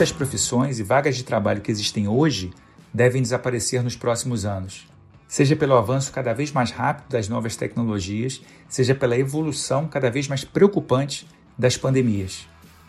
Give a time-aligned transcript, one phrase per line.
[0.00, 2.50] muitas profissões e vagas de trabalho que existem hoje
[2.92, 4.88] devem desaparecer nos próximos anos.
[5.28, 10.26] Seja pelo avanço cada vez mais rápido das novas tecnologias, seja pela evolução cada vez
[10.26, 11.28] mais preocupante
[11.58, 12.48] das pandemias.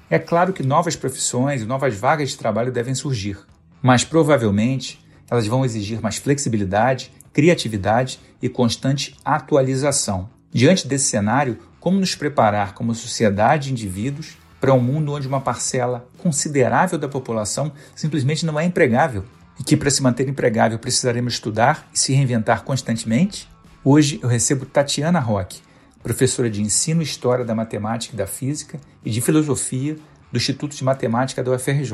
[0.09, 3.37] É claro que novas profissões e novas vagas de trabalho devem surgir,
[3.81, 10.29] mas provavelmente elas vão exigir mais flexibilidade, criatividade e constante atualização.
[10.49, 15.41] Diante desse cenário, como nos preparar como sociedade e indivíduos para um mundo onde uma
[15.41, 19.25] parcela considerável da população simplesmente não é empregável
[19.59, 23.49] e que para se manter empregável precisaremos estudar e se reinventar constantemente?
[23.83, 25.61] Hoje eu recebo Tatiana Roque,
[26.03, 29.97] professora de Ensino e História da Matemática e da Física e de Filosofia
[30.31, 31.91] do Instituto de Matemática da UFRJ,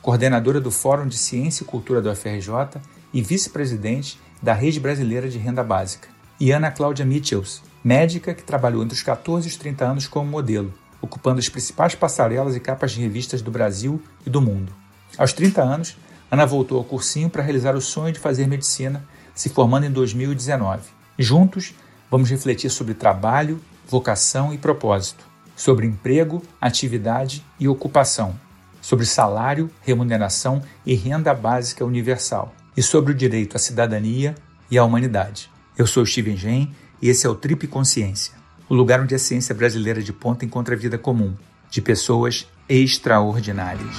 [0.00, 2.80] coordenadora do Fórum de Ciência e Cultura da UFRJ
[3.12, 6.08] e vice-presidente da Rede Brasileira de Renda Básica.
[6.38, 10.30] E Ana Cláudia Mitchells, médica que trabalhou entre os 14 e os 30 anos como
[10.30, 14.72] modelo, ocupando as principais passarelas e capas de revistas do Brasil e do mundo.
[15.16, 15.96] Aos 30 anos,
[16.30, 20.82] Ana voltou ao cursinho para realizar o sonho de fazer medicina, se formando em 2019.
[21.18, 21.74] Juntos,
[22.10, 25.24] vamos refletir sobre trabalho, vocação e propósito,
[25.56, 28.38] sobre emprego, atividade e ocupação,
[28.80, 34.34] sobre salário, remuneração e renda básica universal, e sobre o direito à cidadania
[34.70, 35.50] e à humanidade.
[35.76, 38.34] Eu sou Steven Gen e esse é o Trip Consciência,
[38.68, 41.34] o lugar onde a ciência brasileira de ponta encontra a vida comum,
[41.70, 43.96] de pessoas extraordinárias.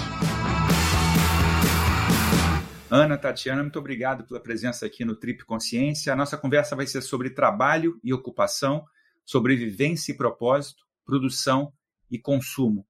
[2.90, 6.14] Ana, Tatiana, muito obrigado pela presença aqui no Trip Consciência.
[6.14, 8.84] A nossa conversa vai ser sobre trabalho e ocupação,
[9.26, 11.72] sobrevivência e propósito, produção
[12.10, 12.86] e consumo.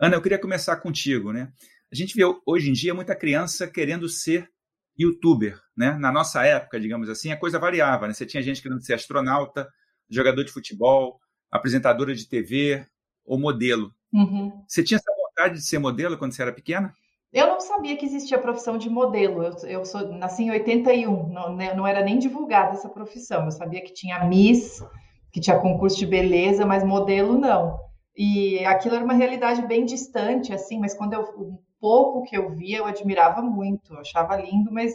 [0.00, 1.50] Ana, eu queria começar contigo, né?
[1.90, 4.50] A gente vê hoje em dia muita criança querendo ser
[4.98, 5.92] youtuber, né?
[5.98, 8.14] Na nossa época, digamos assim, a coisa variava, né?
[8.14, 9.68] Você tinha gente querendo ser astronauta,
[10.14, 12.86] jogador de futebol, apresentadora de TV
[13.24, 13.92] ou modelo.
[14.12, 14.62] Uhum.
[14.66, 16.94] Você tinha essa vontade de ser modelo quando você era pequena?
[17.32, 19.42] Eu não sabia que existia a profissão de modelo.
[19.42, 23.46] Eu, eu sou, nasci em 81, não, né, não era nem divulgada essa profissão.
[23.46, 24.84] Eu sabia que tinha Miss,
[25.32, 27.80] que tinha concurso de beleza, mas modelo não.
[28.14, 32.50] E aquilo era uma realidade bem distante, assim, mas quando eu, um pouco que eu
[32.54, 34.92] via, eu admirava muito, eu achava lindo, mas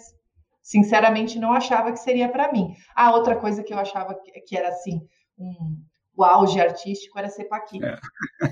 [0.68, 2.76] sinceramente não achava que seria para mim.
[2.94, 5.00] A outra coisa que eu achava que, que era assim,
[5.38, 5.82] um,
[6.14, 7.98] o auge artístico era ser paquita.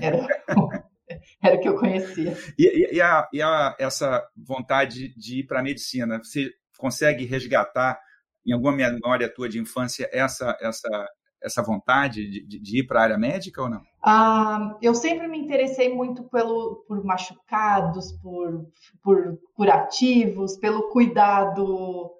[0.06, 0.26] Era,
[1.40, 2.36] era o que eu conhecia.
[2.58, 8.00] E, e, a, e a, essa vontade de ir para a medicina, você consegue resgatar
[8.44, 11.08] em alguma memória tua de infância essa essa
[11.42, 13.82] essa vontade de, de ir para a área médica ou não?
[14.02, 18.66] Ah, eu sempre me interessei muito pelo, por machucados, por,
[19.02, 22.10] por curativos, pelo cuidado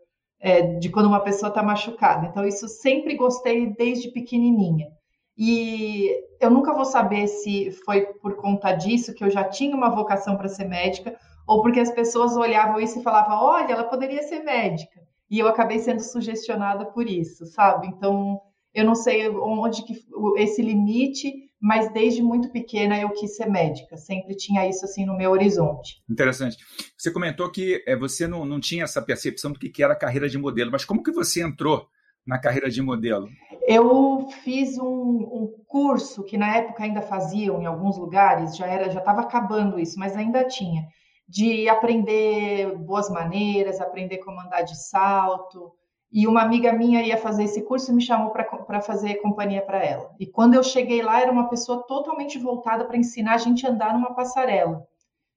[0.41, 2.26] é, de quando uma pessoa está machucada.
[2.26, 4.88] Então, isso sempre gostei desde pequenininha.
[5.37, 6.10] E
[6.41, 10.37] eu nunca vou saber se foi por conta disso que eu já tinha uma vocação
[10.37, 11.16] para ser médica
[11.47, 15.00] ou porque as pessoas olhavam isso e falavam: olha, ela poderia ser médica.
[15.31, 17.88] E eu acabei sendo sugestionada por isso, sabe?
[17.88, 18.41] Então,
[18.76, 20.04] eu não sei onde que
[20.37, 25.16] esse limite, mas desde muito pequena eu quis ser médica, sempre tinha isso assim no
[25.16, 26.03] meu horizonte.
[26.09, 26.59] Interessante.
[26.94, 30.28] Você comentou que é, você não, não tinha essa percepção do que era a carreira
[30.28, 31.88] de modelo, mas como que você entrou
[32.26, 33.28] na carreira de modelo?
[33.66, 38.91] Eu fiz um, um, curso que na época ainda faziam em alguns lugares, já era,
[38.91, 40.87] já estava acabando isso, mas ainda tinha,
[41.26, 45.72] de aprender boas maneiras, aprender como andar de salto,
[46.12, 49.84] e uma amiga minha ia fazer esse curso e me chamou para fazer companhia para
[49.84, 50.15] ela.
[50.19, 53.71] E quando eu cheguei lá, era uma pessoa totalmente voltada para ensinar a gente a
[53.71, 54.87] andar numa passarela.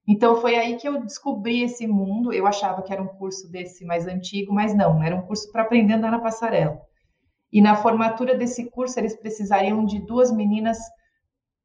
[0.07, 2.33] Então foi aí que eu descobri esse mundo.
[2.33, 5.63] Eu achava que era um curso desse mais antigo, mas não, era um curso para
[5.63, 6.79] aprender a andar na passarela.
[7.51, 10.77] E na formatura desse curso, eles precisariam de duas meninas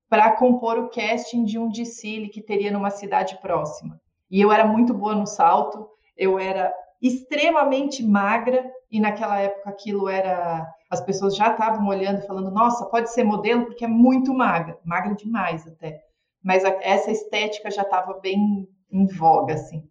[0.08, 4.00] para compor o casting de um desfile que teria numa cidade próxima.
[4.30, 10.08] E eu era muito boa no salto, eu era extremamente magra, e naquela época aquilo
[10.08, 10.72] era.
[10.88, 15.16] As pessoas já estavam olhando, falando: nossa, pode ser modelo porque é muito magra, magra
[15.16, 16.00] demais até.
[16.40, 19.82] Mas a, essa estética já estava bem em voga, assim.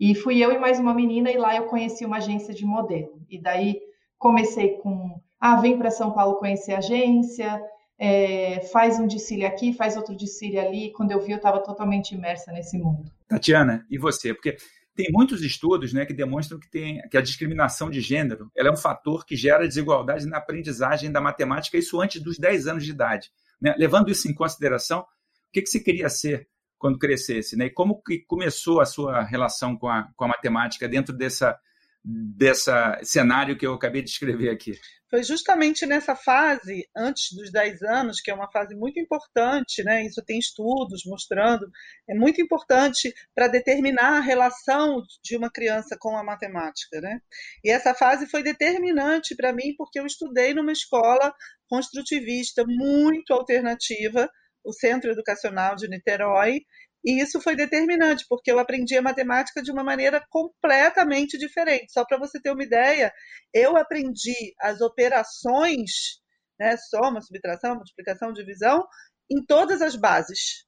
[0.00, 3.24] E fui eu e mais uma menina, e lá eu conheci uma agência de modelo.
[3.30, 3.78] E daí
[4.18, 7.62] comecei com: ah, vem para São Paulo conhecer a agência,
[8.00, 10.92] é, faz um desfile aqui, faz outro desfile ali.
[10.94, 13.12] Quando eu vi, eu estava totalmente imersa nesse mundo.
[13.28, 14.34] Tatiana, e você?
[14.34, 14.56] Porque
[15.00, 18.76] tem muitos estudos né, que demonstram que, tem, que a discriminação de gênero é um
[18.76, 23.30] fator que gera desigualdade na aprendizagem da matemática, isso antes dos 10 anos de idade.
[23.58, 23.74] Né?
[23.78, 25.06] Levando isso em consideração, o
[25.52, 26.48] que, que você queria ser
[26.78, 27.56] quando crescesse?
[27.56, 27.66] Né?
[27.66, 31.58] E como que começou a sua relação com a, com a matemática dentro dessa,
[32.04, 34.72] dessa cenário que eu acabei de descrever aqui?
[35.10, 40.04] Foi justamente nessa fase, antes dos 10 anos, que é uma fase muito importante, né?
[40.04, 41.68] isso tem estudos mostrando,
[42.08, 47.00] é muito importante para determinar a relação de uma criança com a matemática.
[47.00, 47.18] Né?
[47.64, 51.34] E essa fase foi determinante para mim, porque eu estudei numa escola
[51.68, 54.30] construtivista muito alternativa,
[54.64, 56.60] o Centro Educacional de Niterói,
[57.04, 61.92] e isso foi determinante, porque eu aprendi a matemática de uma maneira completamente diferente.
[61.92, 63.12] Só para você ter uma ideia,
[63.54, 66.20] eu aprendi as operações,
[66.58, 68.86] né, soma, subtração, multiplicação, divisão,
[69.30, 70.66] em todas as bases.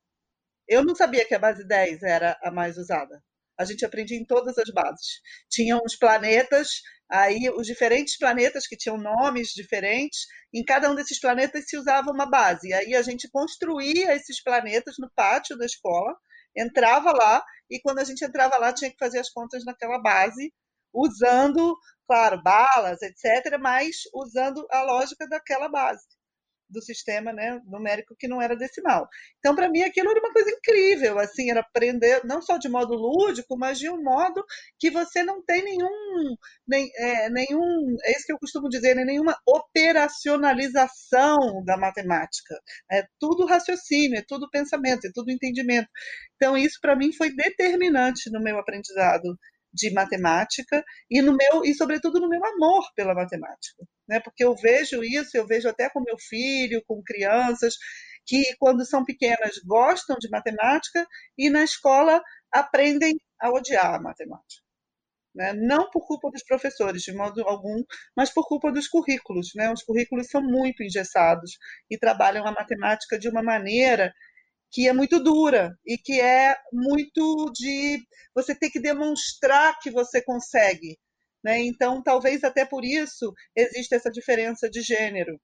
[0.67, 3.23] Eu não sabia que a base 10 era a mais usada.
[3.58, 5.20] A gente aprendia em todas as bases.
[5.50, 6.69] Tinham os planetas,
[7.12, 12.11] aí os diferentes planetas que tinham nomes diferentes, em cada um desses planetas se usava
[12.11, 12.69] uma base.
[12.69, 16.17] E aí a gente construía esses planetas no pátio da escola,
[16.56, 20.53] entrava lá, e quando a gente entrava lá tinha que fazer as contas naquela base,
[20.93, 21.76] usando,
[22.06, 26.05] claro, balas, etc., mas usando a lógica daquela base
[26.73, 29.07] do sistema né, numérico que não era decimal.
[29.39, 32.95] Então, para mim, aquilo era uma coisa incrível, assim, era aprender não só de modo
[32.95, 34.45] lúdico, mas de um modo
[34.79, 36.35] que você não tem nenhum,
[36.67, 42.59] nem, é, nenhum, é isso que eu costumo dizer, né, nenhuma operacionalização da matemática.
[42.91, 45.89] É tudo raciocínio, é tudo pensamento, é tudo entendimento.
[46.37, 49.39] Então, isso para mim foi determinante no meu aprendizado
[49.73, 54.21] de matemática e no meu e sobretudo no meu amor pela matemática, né?
[54.21, 57.75] Porque eu vejo isso, eu vejo até com meu filho, com crianças
[58.25, 61.07] que quando são pequenas gostam de matemática
[61.37, 62.23] e na escola
[62.53, 64.63] aprendem a odiar a matemática.
[65.35, 65.53] Né?
[65.55, 67.83] Não por culpa dos professores, de modo algum,
[68.17, 69.53] mas por culpa dos currículos.
[69.55, 69.73] Né?
[69.73, 71.59] Os currículos são muito engessados
[71.91, 74.13] e trabalham a matemática de uma maneira
[74.71, 77.99] que é muito dura e que é muito de
[78.35, 80.99] você ter que demonstrar que você consegue.
[81.44, 81.61] Né?
[81.61, 85.41] Então, talvez até por isso exista essa diferença de gênero.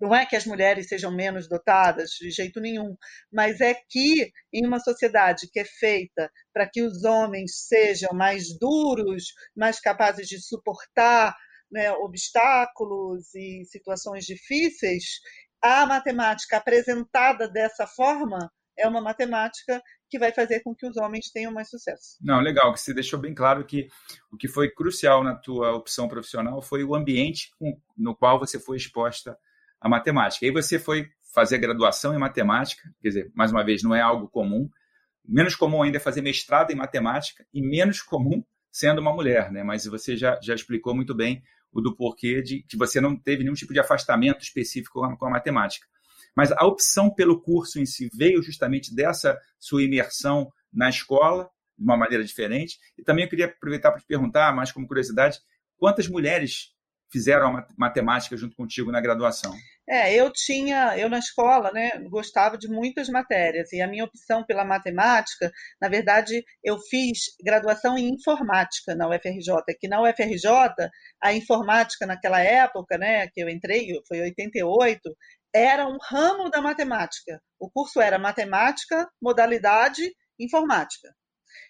[0.00, 2.96] Não é que as mulheres sejam menos dotadas, de jeito nenhum,
[3.32, 8.56] mas é que em uma sociedade que é feita para que os homens sejam mais
[8.58, 9.24] duros,
[9.56, 11.34] mais capazes de suportar
[11.70, 15.20] né, obstáculos e situações difíceis,
[15.60, 21.30] a matemática apresentada dessa forma é uma matemática que vai fazer com que os homens
[21.30, 22.16] tenham mais sucesso.
[22.20, 23.88] Não, legal, que você deixou bem claro que
[24.32, 27.50] o que foi crucial na tua opção profissional foi o ambiente
[27.96, 29.36] no qual você foi exposta
[29.80, 30.46] à matemática.
[30.46, 34.28] Aí você foi fazer graduação em matemática, quer dizer, mais uma vez, não é algo
[34.28, 34.68] comum.
[35.24, 39.62] Menos comum ainda é fazer mestrado em matemática e menos comum sendo uma mulher, né?
[39.62, 41.42] Mas você já, já explicou muito bem
[41.72, 45.30] o do porquê de que você não teve nenhum tipo de afastamento específico com a
[45.30, 45.86] matemática.
[46.36, 51.84] Mas a opção pelo curso em si veio justamente dessa sua imersão na escola, de
[51.84, 52.76] uma maneira diferente.
[52.98, 55.38] E também eu queria aproveitar para te perguntar, mais como curiosidade,
[55.76, 56.72] quantas mulheres
[57.10, 59.54] fizeram a matemática junto contigo na graduação?
[59.88, 64.44] É, eu tinha, eu na escola, né, gostava de muitas matérias e a minha opção
[64.44, 70.50] pela matemática, na verdade, eu fiz graduação em informática na UFRJ, que na UFRJ
[71.22, 75.00] a informática naquela época, né, que eu entrei, foi 88,
[75.54, 77.40] era um ramo da matemática.
[77.58, 81.08] O curso era matemática, modalidade, informática.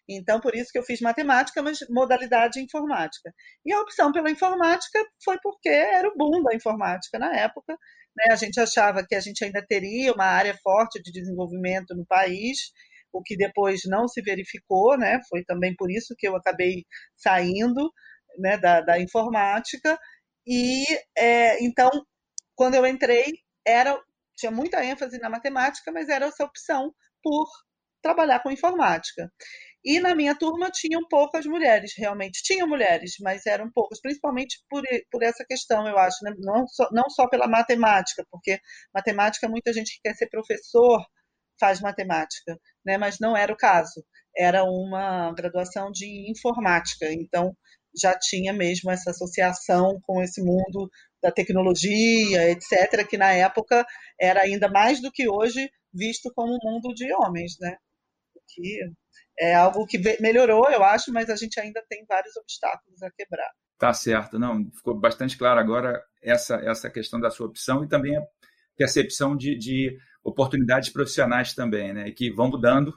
[0.08, 3.32] Então, por isso que eu fiz matemática, mas modalidade informática.
[3.64, 7.76] E a opção pela informática foi porque era o boom da informática na época.
[8.16, 8.32] Né?
[8.32, 12.72] A gente achava que a gente ainda teria uma área forte de desenvolvimento no país,
[13.12, 15.20] o que depois não se verificou, né?
[15.29, 16.84] Foi também por isso que eu acabei
[17.17, 17.91] saindo
[18.38, 19.98] né, da, da informática.
[20.46, 20.84] E
[21.17, 21.91] é, então,
[22.55, 23.32] quando eu entrei,
[23.69, 24.01] era
[24.37, 27.46] tinha muita ênfase na matemática, mas era essa opção por
[28.01, 29.31] trabalhar com informática.
[29.84, 32.43] E na minha turma tinham poucas mulheres, realmente.
[32.43, 36.17] Tinham mulheres, mas eram poucas, principalmente por, por essa questão, eu acho.
[36.22, 36.32] Né?
[36.39, 38.60] Não, só, não só pela matemática, porque
[38.94, 41.05] matemática, muita gente que quer ser professor
[41.58, 42.96] faz matemática, né?
[42.96, 44.05] mas não era o caso.
[44.37, 47.56] Era uma graduação de informática, então
[48.01, 50.89] já tinha mesmo essa associação com esse mundo
[51.22, 53.87] da tecnologia, etc., que na época
[54.20, 57.77] era ainda mais do que hoje visto como um mundo de homens, né?
[58.48, 58.79] Que
[59.39, 63.51] é algo que melhorou, eu acho, mas a gente ainda tem vários obstáculos a quebrar.
[63.79, 68.17] Tá certo, não, ficou bastante claro agora essa, essa questão da sua opção e também
[68.17, 68.22] a
[68.77, 72.93] percepção de, de oportunidades profissionais também, né, que vão mudando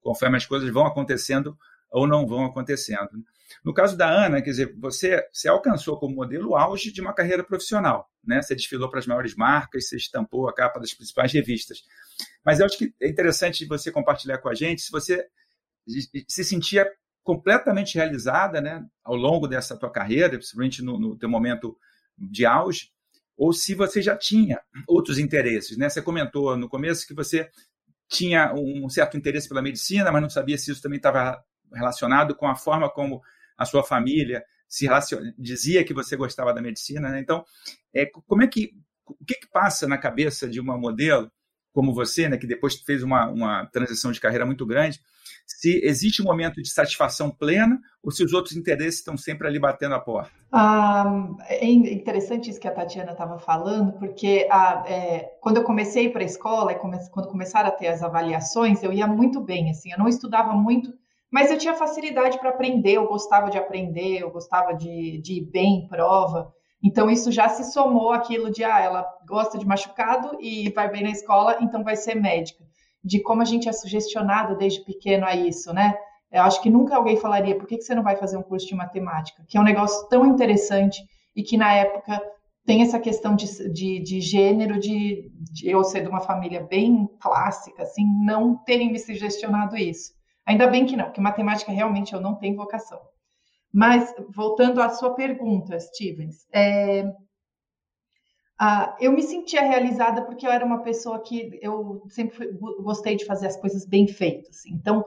[0.00, 1.56] conforme as coisas vão acontecendo
[1.94, 3.24] ou não vão acontecendo.
[3.64, 7.44] No caso da Ana, quer dizer, você, você alcançou como modelo auge de uma carreira
[7.44, 8.42] profissional, né?
[8.42, 11.84] Você desfilou para as maiores marcas, você estampou a capa das principais revistas.
[12.44, 15.24] Mas eu acho que é interessante você compartilhar com a gente se você
[16.26, 16.84] se sentia
[17.22, 21.78] completamente realizada né, ao longo dessa tua carreira, principalmente no, no teu momento
[22.18, 22.90] de auge,
[23.36, 25.76] ou se você já tinha outros interesses.
[25.76, 25.88] Né?
[25.88, 27.48] Você comentou no começo que você
[28.08, 31.42] tinha um certo interesse pela medicina, mas não sabia se isso também estava
[31.74, 33.22] relacionado com a forma como
[33.56, 34.88] a sua família se
[35.38, 37.10] dizia que você gostava da medicina.
[37.10, 37.20] Né?
[37.20, 37.44] Então,
[37.94, 38.72] é, como é que
[39.06, 41.30] o que, que passa na cabeça de uma modelo
[41.74, 45.00] como você, né, que depois fez uma, uma transição de carreira muito grande,
[45.44, 49.58] se existe um momento de satisfação plena ou se os outros interesses estão sempre ali
[49.58, 50.30] batendo a porta?
[50.52, 51.04] Ah,
[51.48, 56.22] é interessante isso que a Tatiana estava falando, porque a, é, quando eu comecei para
[56.22, 60.08] a escola, quando começaram a ter as avaliações, eu ia muito bem, assim, eu não
[60.08, 60.92] estudava muito,
[61.34, 65.50] mas eu tinha facilidade para aprender, eu gostava de aprender, eu gostava de, de ir
[65.50, 66.52] bem em prova.
[66.80, 71.02] Então, isso já se somou aquilo de, ah, ela gosta de machucado e vai bem
[71.02, 72.62] na escola, então vai ser médica.
[73.02, 75.96] De como a gente é sugestionado desde pequeno a isso, né?
[76.30, 78.76] Eu acho que nunca alguém falaria, por que você não vai fazer um curso de
[78.76, 79.42] matemática?
[79.48, 81.02] Que é um negócio tão interessante
[81.34, 82.22] e que na época
[82.64, 87.08] tem essa questão de, de, de gênero, de, de, eu ser de uma família bem
[87.20, 90.13] clássica, assim, não terem me sugestionado isso.
[90.46, 93.00] Ainda bem que não, porque matemática realmente eu não tenho vocação.
[93.72, 97.12] Mas, voltando à sua pergunta, Stevens, é,
[99.00, 103.24] eu me sentia realizada porque eu era uma pessoa que eu sempre fui, gostei de
[103.24, 104.64] fazer as coisas bem feitas.
[104.66, 105.04] Então,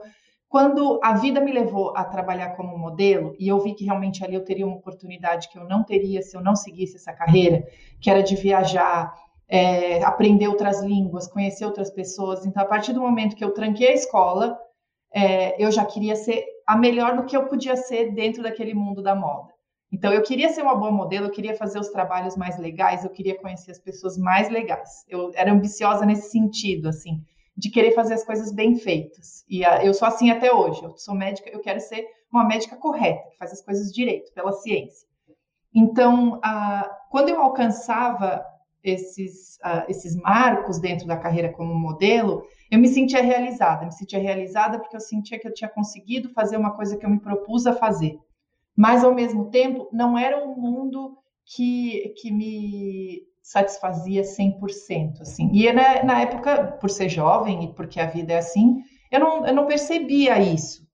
[0.48, 4.34] quando a vida me levou a trabalhar como modelo e eu vi que realmente ali
[4.34, 7.66] eu teria uma oportunidade que eu não teria se eu não seguisse essa carreira,
[8.00, 9.14] que era de viajar,
[9.48, 12.44] é, aprender outras línguas, conhecer outras pessoas.
[12.44, 14.58] Então, a partir do momento que eu tranquei a escola,
[15.12, 19.02] é, eu já queria ser a melhor do que eu podia ser dentro daquele mundo
[19.02, 19.52] da moda.
[19.90, 23.10] Então, eu queria ser uma boa modelo, eu queria fazer os trabalhos mais legais, eu
[23.10, 25.04] queria conhecer as pessoas mais legais.
[25.08, 27.22] Eu era ambiciosa nesse sentido, assim,
[27.56, 29.44] de querer fazer as coisas bem feitas.
[29.48, 30.82] E a, eu sou assim até hoje.
[30.84, 34.52] Eu sou médica, eu quero ser uma médica correta, que faz as coisas direito, pela
[34.52, 35.08] ciência.
[35.74, 38.44] Então, a, quando eu alcançava
[38.82, 39.58] esses,
[39.88, 44.96] esses marcos dentro da carreira como modelo, eu me sentia realizada, me sentia realizada porque
[44.96, 48.18] eu sentia que eu tinha conseguido fazer uma coisa que eu me propus a fazer.
[48.76, 55.22] Mas, ao mesmo tempo, não era um mundo que, que me satisfazia 100%.
[55.22, 55.50] Assim.
[55.52, 59.46] E na, na época, por ser jovem e porque a vida é assim, eu não,
[59.46, 60.86] eu não percebia isso.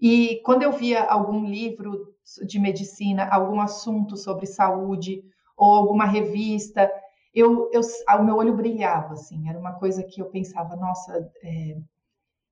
[0.00, 2.14] E quando eu via algum livro
[2.46, 5.22] de medicina, algum assunto sobre saúde,
[5.56, 6.90] ou alguma revista,
[7.34, 7.80] eu, eu,
[8.18, 11.76] o meu olho brilhava, assim, era uma coisa que eu pensava, nossa, é,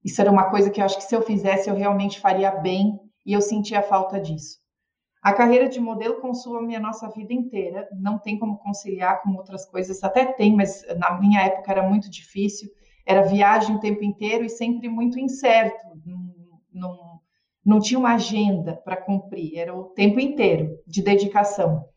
[0.05, 3.01] isso era uma coisa que eu acho que se eu fizesse eu realmente faria bem
[3.25, 4.59] e eu sentia falta disso.
[5.23, 9.65] A carreira de modelo consome a nossa vida inteira, não tem como conciliar com outras
[9.65, 12.69] coisas, até tem, mas na minha época era muito difícil,
[13.07, 16.35] era viagem o tempo inteiro e sempre muito incerto, não,
[16.71, 17.21] não,
[17.65, 21.89] não tinha uma agenda para cumprir, era o tempo inteiro de dedicação.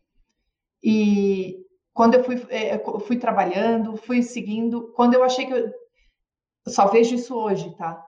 [0.82, 1.56] E
[1.92, 5.70] quando eu fui, é, fui trabalhando, fui seguindo, quando eu achei que eu,
[6.68, 8.04] só vejo isso hoje, tá?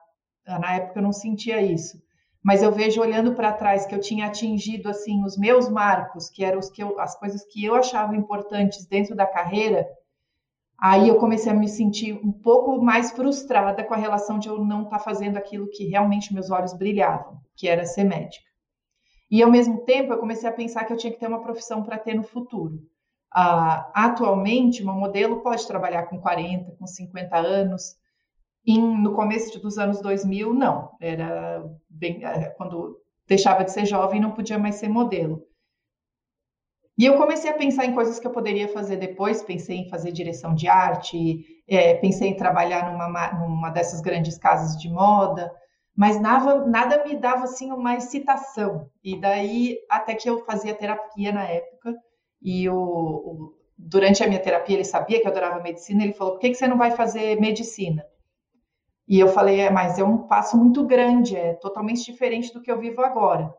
[0.47, 2.01] Na época eu não sentia isso,
[2.43, 6.43] mas eu vejo olhando para trás que eu tinha atingido assim os meus marcos, que
[6.43, 9.87] eram os que eu, as coisas que eu achava importantes dentro da carreira.
[10.79, 14.63] Aí eu comecei a me sentir um pouco mais frustrada com a relação de eu
[14.63, 18.50] não estar tá fazendo aquilo que realmente meus olhos brilhavam, que era ser médica.
[19.31, 21.81] E ao mesmo tempo eu comecei a pensar que eu tinha que ter uma profissão
[21.81, 22.75] para ter no futuro.
[23.33, 27.95] Uh, atualmente, uma modelo pode trabalhar com 40, com 50 anos.
[28.67, 30.91] Em, no começo dos anos 2000, não.
[30.99, 35.41] Era bem, é, quando deixava de ser jovem, não podia mais ser modelo.
[36.97, 39.41] E eu comecei a pensar em coisas que eu poderia fazer depois.
[39.41, 44.77] Pensei em fazer direção de arte, é, pensei em trabalhar numa, numa dessas grandes casas
[44.77, 45.49] de moda,
[46.01, 48.89] mas nada, nada me dava assim uma excitação.
[49.03, 51.95] E daí, até que eu fazia terapia na época,
[52.41, 56.33] e o, o, durante a minha terapia ele sabia que eu adorava medicina, ele falou:
[56.33, 58.03] por que, que você não vai fazer medicina?
[59.07, 62.71] E eu falei: é, mas é um passo muito grande, é totalmente diferente do que
[62.71, 63.53] eu vivo agora.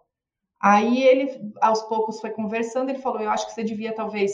[0.61, 4.33] Aí ele, aos poucos, foi conversando, ele falou: eu acho que você devia talvez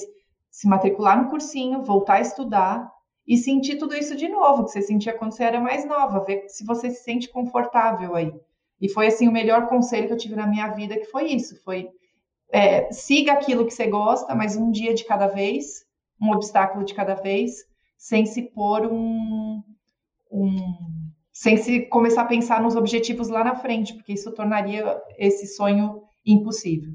[0.51, 2.91] se matricular no cursinho, voltar a estudar
[3.29, 6.49] e sentir tudo isso de novo, que você sentia quando você era mais nova, ver
[6.49, 8.33] se você se sente confortável aí.
[8.81, 11.63] E foi assim o melhor conselho que eu tive na minha vida, que foi isso,
[11.63, 11.91] foi
[12.51, 15.85] é, siga aquilo que você gosta, mas um dia de cada vez,
[16.21, 17.67] um obstáculo de cada vez,
[17.99, 19.63] sem se pôr um,
[20.33, 20.57] um
[21.31, 26.03] sem se começar a pensar nos objetivos lá na frente, porque isso tornaria esse sonho
[26.25, 26.93] impossível.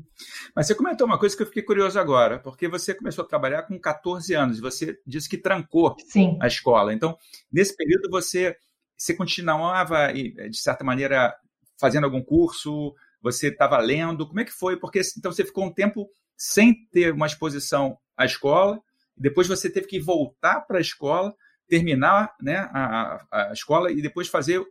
[0.56, 3.64] Mas você comentou uma coisa que eu fiquei curioso agora, porque você começou a trabalhar
[3.64, 6.38] com 14 anos, e você disse que trancou Sim.
[6.42, 6.94] a escola.
[6.94, 7.18] Então,
[7.52, 8.56] nesse período você,
[8.98, 11.36] você continuava, de certa maneira,
[11.80, 12.94] fazendo algum curso?
[13.22, 14.28] Você estava lendo?
[14.28, 14.78] Como é que foi?
[14.78, 18.82] Porque então você ficou um tempo sem ter uma exposição à escola,
[19.16, 21.34] depois você teve que voltar para a escola,
[21.68, 24.62] terminar né, a, a, escola e depois fazer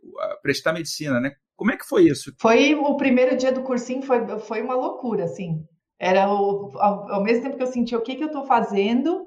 [0.41, 1.35] prestar medicina, né?
[1.63, 2.29] Como é que foi isso?
[2.41, 5.63] Foi o primeiro dia do cursinho, foi, foi uma loucura, assim.
[5.97, 9.25] Era o, ao, ao mesmo tempo que eu sentia o que, que eu estou fazendo,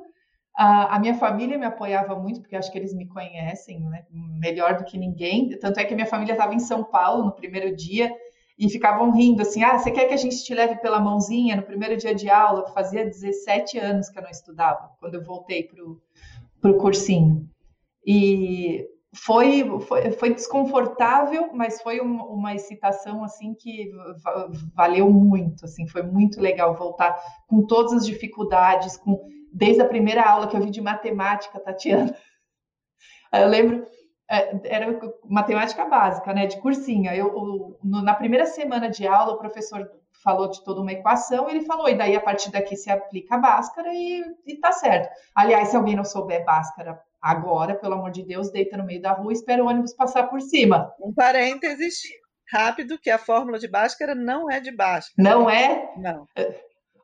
[0.54, 4.02] a, a, minha família me apoiava muito, porque acho que eles me conhecem né,
[4.38, 5.48] melhor do que ninguém.
[5.58, 8.12] Tanto é que a minha família estava em São Paulo no primeiro dia
[8.58, 11.62] e ficavam rindo assim: ah, você quer que a gente te leve pela mãozinha no
[11.62, 12.66] primeiro dia de aula?
[12.74, 15.66] Fazia 17 anos que eu não estudava, quando eu voltei
[16.60, 17.48] para o cursinho.
[18.04, 18.84] E
[19.16, 23.90] foi, foi, foi, desconfortável, mas foi uma, excitação assim que
[24.74, 30.22] valeu muito, assim, foi muito legal voltar com todas as dificuldades, com desde a primeira
[30.22, 32.14] aula que eu vi de matemática, Tatiana.
[33.32, 33.84] Eu lembro
[34.30, 37.12] é, era matemática básica, né, de cursinho.
[37.12, 39.88] Eu, na primeira semana de aula, o professor
[40.22, 43.38] falou de toda uma equação, ele falou, e daí a partir daqui se aplica a
[43.38, 45.08] Bhaskara e, e tá certo.
[45.34, 49.12] Aliás, se alguém não souber Bhaskara agora, pelo amor de Deus, deita no meio da
[49.12, 50.92] rua e espera o ônibus passar por cima.
[51.00, 51.94] Um parênteses
[52.52, 55.14] rápido, que a fórmula de Bhaskara não é de Bhaskara.
[55.18, 55.92] Não é?
[55.96, 56.24] Não.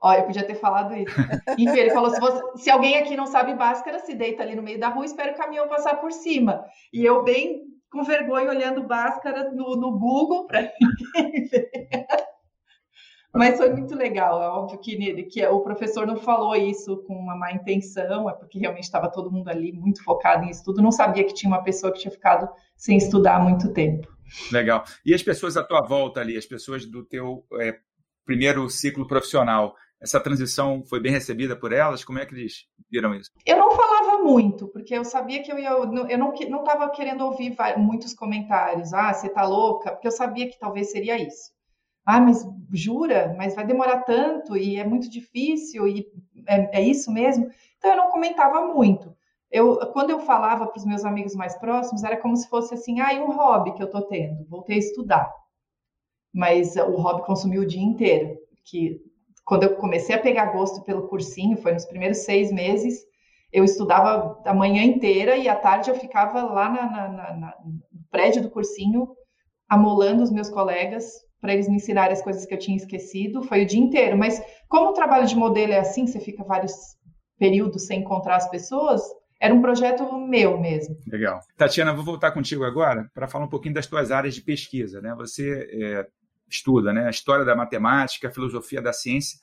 [0.00, 1.14] Ó, eu podia ter falado isso.
[1.58, 4.62] Enfim, ele falou: se, você, se alguém aqui não sabe Bhaskara, se deita ali no
[4.62, 6.64] meio da rua e espera o caminhão passar por cima.
[6.92, 11.68] E eu, bem com vergonha, olhando Bhaskara no, no Google para ninguém ver.
[13.34, 14.42] Mas foi muito legal.
[14.42, 18.58] É óbvio que, que o professor não falou isso com uma má intenção, é porque
[18.58, 21.92] realmente estava todo mundo ali muito focado em estudo, não sabia que tinha uma pessoa
[21.92, 24.06] que tinha ficado sem estudar há muito tempo.
[24.50, 24.84] Legal.
[25.04, 27.78] E as pessoas à tua volta ali, as pessoas do teu é,
[28.24, 32.04] primeiro ciclo profissional, essa transição foi bem recebida por elas?
[32.04, 33.30] Como é que eles viram isso?
[33.46, 35.70] Eu não falava muito, porque eu sabia que eu ia.
[35.70, 38.92] Eu não estava querendo ouvir muitos comentários.
[38.92, 39.92] Ah, você tá louca?
[39.92, 41.52] Porque eu sabia que talvez seria isso.
[42.04, 43.34] Ah, mas jura?
[43.36, 46.06] Mas vai demorar tanto e é muito difícil e
[46.46, 47.48] é, é isso mesmo?
[47.78, 49.14] Então eu não comentava muito.
[49.50, 53.00] Eu, quando eu falava para os meus amigos mais próximos, era como se fosse assim,
[53.00, 55.32] ah, um hobby que eu estou tendo, voltei a estudar.
[56.32, 58.98] Mas o hobby consumiu o dia inteiro, que
[59.44, 63.04] quando eu comecei a pegar gosto pelo cursinho, foi nos primeiros seis meses,
[63.52, 68.02] eu estudava a manhã inteira e à tarde eu ficava lá na, na, na, no
[68.10, 69.14] prédio do cursinho,
[69.68, 71.12] amolando os meus colegas
[71.42, 73.42] para eles me ensinarem as coisas que eu tinha esquecido.
[73.42, 74.16] Foi o dia inteiro.
[74.16, 76.72] Mas como o trabalho de modelo é assim, você fica vários
[77.36, 79.02] períodos sem encontrar as pessoas,
[79.40, 80.96] era um projeto meu mesmo.
[81.04, 81.40] Legal.
[81.56, 85.00] Tatiana, vou voltar contigo agora para falar um pouquinho das tuas áreas de pesquisa.
[85.00, 85.12] Né?
[85.16, 86.06] Você é,
[86.48, 87.06] estuda, né?
[87.06, 89.36] A história da matemática, a filosofia da ciência.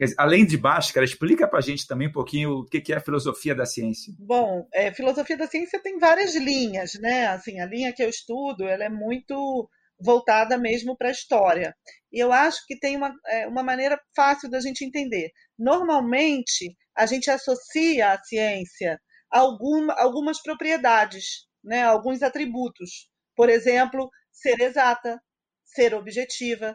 [0.00, 3.00] Dizer, além de Bhaskara, explica para a gente também um pouquinho o que é a
[3.00, 4.12] filosofia da ciência.
[4.18, 7.28] Bom, é, filosofia da ciência tem várias linhas, né?
[7.28, 9.68] Assim, a linha que eu estudo, ela é muito
[10.02, 11.74] voltada mesmo para a história.
[12.12, 15.30] E eu acho que tem uma, é, uma maneira fácil da gente entender.
[15.58, 21.82] Normalmente, a gente associa à ciência alguma, algumas propriedades, né?
[21.82, 23.08] alguns atributos.
[23.36, 25.20] Por exemplo, ser exata,
[25.64, 26.74] ser objetiva,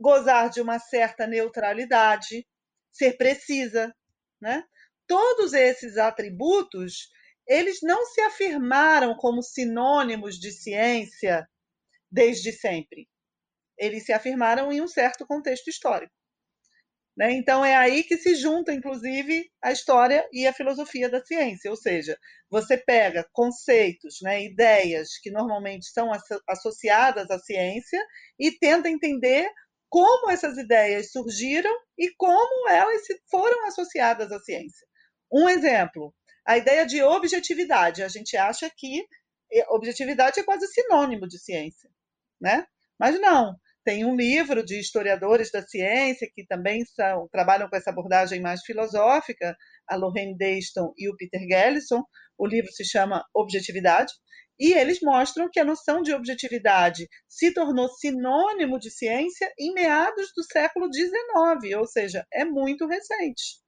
[0.00, 2.46] gozar de uma certa neutralidade,
[2.92, 3.94] ser precisa,
[4.40, 4.64] né?
[5.06, 7.08] Todos esses atributos,
[7.46, 11.46] eles não se afirmaram como sinônimos de ciência
[12.14, 13.08] desde sempre.
[13.76, 16.14] Eles se afirmaram em um certo contexto histórico.
[17.16, 17.32] Né?
[17.32, 21.70] Então, é aí que se junta, inclusive, a história e a filosofia da ciência.
[21.70, 22.16] Ou seja,
[22.48, 26.10] você pega conceitos, né, ideias que normalmente são
[26.48, 28.00] associadas à ciência
[28.38, 29.48] e tenta entender
[29.88, 34.86] como essas ideias surgiram e como elas foram associadas à ciência.
[35.32, 36.12] Um exemplo,
[36.44, 38.02] a ideia de objetividade.
[38.02, 39.04] A gente acha que
[39.68, 41.88] objetividade é quase sinônimo de ciência,
[42.40, 42.66] né?
[42.98, 43.54] Mas não.
[43.84, 48.62] Tem um livro de historiadores da ciência que também são, trabalham com essa abordagem mais
[48.62, 49.54] filosófica,
[49.86, 52.02] a Lorraine Dayston e o Peter Gellison.
[52.38, 54.12] O livro se chama Objetividade.
[54.58, 60.32] E eles mostram que a noção de objetividade se tornou sinônimo de ciência em meados
[60.34, 63.60] do século XIX, ou seja, é muito recente.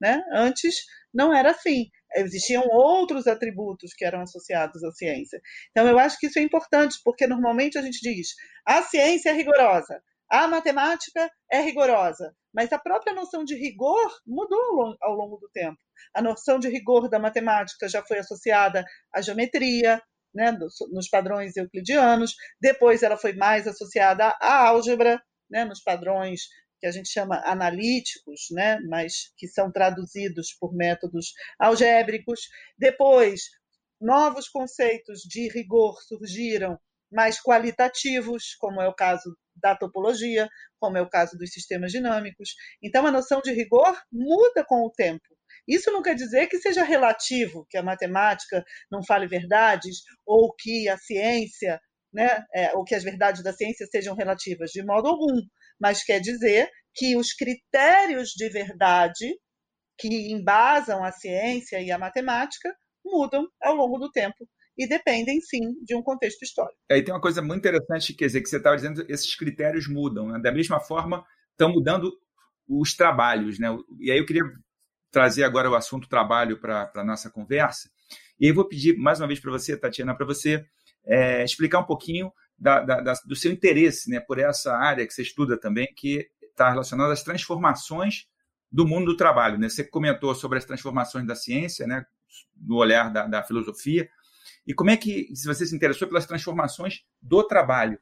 [0.00, 0.22] Né?
[0.32, 0.76] Antes
[1.12, 5.40] não era assim existiam outros atributos que eram associados à ciência.
[5.70, 8.28] Então, eu acho que isso é importante, porque normalmente a gente diz
[8.64, 14.96] a ciência é rigorosa, a matemática é rigorosa, mas a própria noção de rigor mudou
[15.00, 15.78] ao longo do tempo.
[16.14, 20.02] A noção de rigor da matemática já foi associada à geometria,
[20.34, 20.52] né,
[20.92, 26.42] nos padrões euclidianos, depois ela foi mais associada à álgebra, né, nos padrões
[26.80, 32.40] que a gente chama analíticos, né, mas que são traduzidos por métodos algébricos.
[32.76, 33.42] Depois,
[34.00, 36.78] novos conceitos de rigor surgiram
[37.10, 42.54] mais qualitativos, como é o caso da topologia, como é o caso dos sistemas dinâmicos.
[42.82, 45.24] Então, a noção de rigor muda com o tempo.
[45.66, 50.88] Isso não quer dizer que seja relativo, que a matemática não fale verdades, ou que
[50.88, 51.80] a ciência,
[52.12, 55.40] né, é, ou que as verdades da ciência sejam relativas, de modo algum.
[55.80, 59.36] Mas quer dizer que os critérios de verdade
[59.98, 62.72] que embasam a ciência e a matemática
[63.04, 66.78] mudam ao longo do tempo e dependem, sim, de um contexto histórico.
[66.90, 70.28] Aí tem uma coisa muito interessante, quer dizer, que você estava dizendo, esses critérios mudam.
[70.28, 70.38] Né?
[70.40, 72.12] Da mesma forma, estão mudando
[72.68, 73.58] os trabalhos.
[73.58, 73.76] Né?
[73.98, 74.44] E aí eu queria
[75.10, 77.90] trazer agora o assunto trabalho para a nossa conversa.
[78.38, 80.64] E eu vou pedir mais uma vez para você, Tatiana, para você
[81.08, 85.12] é, explicar um pouquinho da, da, da, do seu interesse né, por essa área que
[85.12, 88.26] você estuda também, que está relacionada às transformações
[88.70, 89.58] do mundo do trabalho.
[89.58, 89.68] Né?
[89.68, 92.04] Você comentou sobre as transformações da ciência, né,
[92.56, 94.08] no olhar da, da filosofia,
[94.66, 97.98] e como é que se você se interessou pelas transformações do trabalho?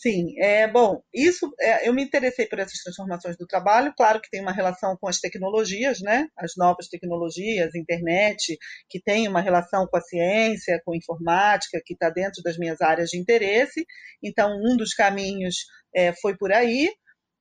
[0.00, 1.02] Sim, é bom.
[1.12, 3.92] Isso é, eu me interessei por essas transformações do trabalho.
[3.96, 6.28] Claro que tem uma relação com as tecnologias, né?
[6.38, 8.56] As novas tecnologias, internet,
[8.88, 12.80] que tem uma relação com a ciência, com a informática, que está dentro das minhas
[12.80, 13.84] áreas de interesse.
[14.22, 15.56] Então, um dos caminhos
[15.92, 16.88] é, foi por aí.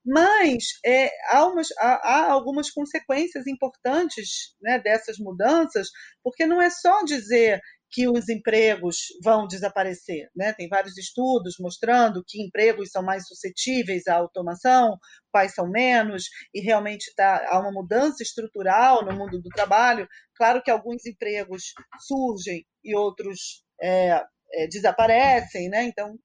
[0.04, 5.90] Mas é, há, umas, há, há, algumas consequências importantes né, dessas mudanças,
[6.24, 10.30] porque não é só dizer que os empregos vão desaparecer.
[10.36, 10.54] Né?
[10.54, 14.98] Tem vários estudos mostrando que empregos são mais suscetíveis à automação,
[15.32, 20.08] quais são menos, e realmente tá, há uma mudança estrutural no mundo do trabalho.
[20.36, 24.24] Claro que alguns empregos surgem e outros é,
[24.54, 25.84] é, desaparecem, né?
[25.84, 26.18] então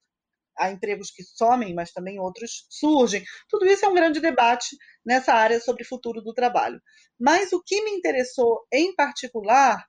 [0.59, 3.22] há empregos que somem, mas também outros surgem.
[3.48, 6.81] Tudo isso é um grande debate nessa área sobre o futuro do trabalho.
[7.18, 9.83] Mas o que me interessou em particular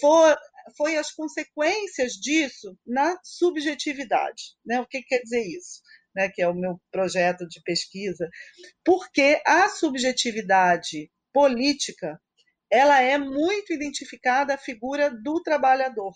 [0.00, 0.36] foi,
[0.76, 4.56] foi as consequências disso na subjetividade.
[4.64, 4.80] Né?
[4.80, 5.80] O que quer dizer isso?
[6.14, 8.28] Né, que é o meu projeto de pesquisa,
[8.84, 12.18] porque a subjetividade política
[12.70, 16.12] ela é muito identificada à figura do trabalhador.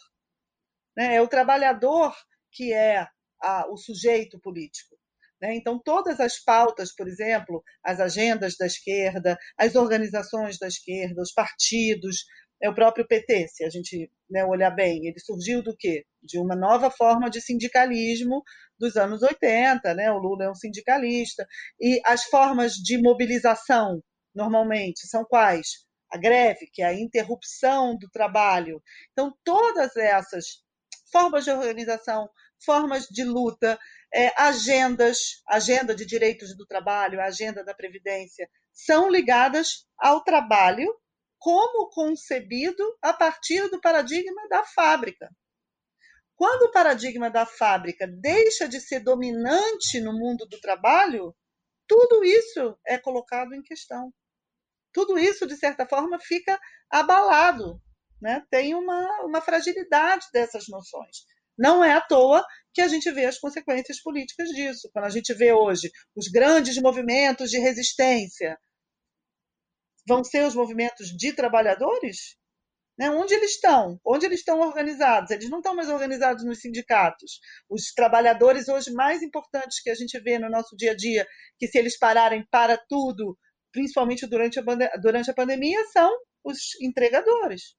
[0.97, 1.17] Né?
[1.17, 2.15] É o trabalhador
[2.51, 3.07] que é
[3.41, 4.97] a, o sujeito político.
[5.43, 5.57] Né?
[5.57, 11.33] Então, todas as pautas, por exemplo, as agendas da esquerda, as organizações da esquerda, os
[11.33, 12.25] partidos,
[12.62, 15.05] é o próprio PT, se a gente né, olhar bem.
[15.09, 16.07] Ele surgiu do quê?
[16.22, 18.40] De uma nova forma de sindicalismo
[18.79, 20.12] dos anos 80, né?
[20.12, 21.44] o Lula é um sindicalista.
[21.81, 24.01] E as formas de mobilização,
[24.33, 25.85] normalmente, são quais?
[26.09, 28.81] A greve, que é a interrupção do trabalho.
[29.11, 30.62] Então, todas essas
[31.11, 32.31] formas de organização,
[32.64, 33.77] formas de luta,
[34.14, 40.87] é, agendas, agenda de direitos do trabalho, agenda da previdência, são ligadas ao trabalho
[41.42, 45.28] como concebido a partir do paradigma da fábrica.
[46.37, 51.35] Quando o paradigma da fábrica deixa de ser dominante no mundo do trabalho,
[51.88, 54.14] tudo isso é colocado em questão.
[54.92, 57.83] Tudo isso, de certa forma, fica abalado.
[58.20, 58.46] Né?
[58.48, 61.26] Tem uma, uma fragilidade dessas noções.
[61.59, 64.88] Não é à toa que a gente vê as consequências políticas disso.
[64.92, 68.57] Quando a gente vê hoje os grandes movimentos de resistência
[70.07, 72.37] vão ser os movimentos de trabalhadores?
[72.99, 73.11] Né?
[73.11, 73.99] Onde eles estão?
[74.05, 75.31] Onde eles estão organizados?
[75.31, 77.41] Eles não estão mais organizados nos sindicatos.
[77.69, 81.27] Os trabalhadores hoje mais importantes que a gente vê no nosso dia a dia,
[81.59, 83.37] que se eles pararem para tudo,
[83.73, 84.62] principalmente durante a,
[85.01, 86.11] durante a pandemia, são
[86.45, 87.75] os entregadores.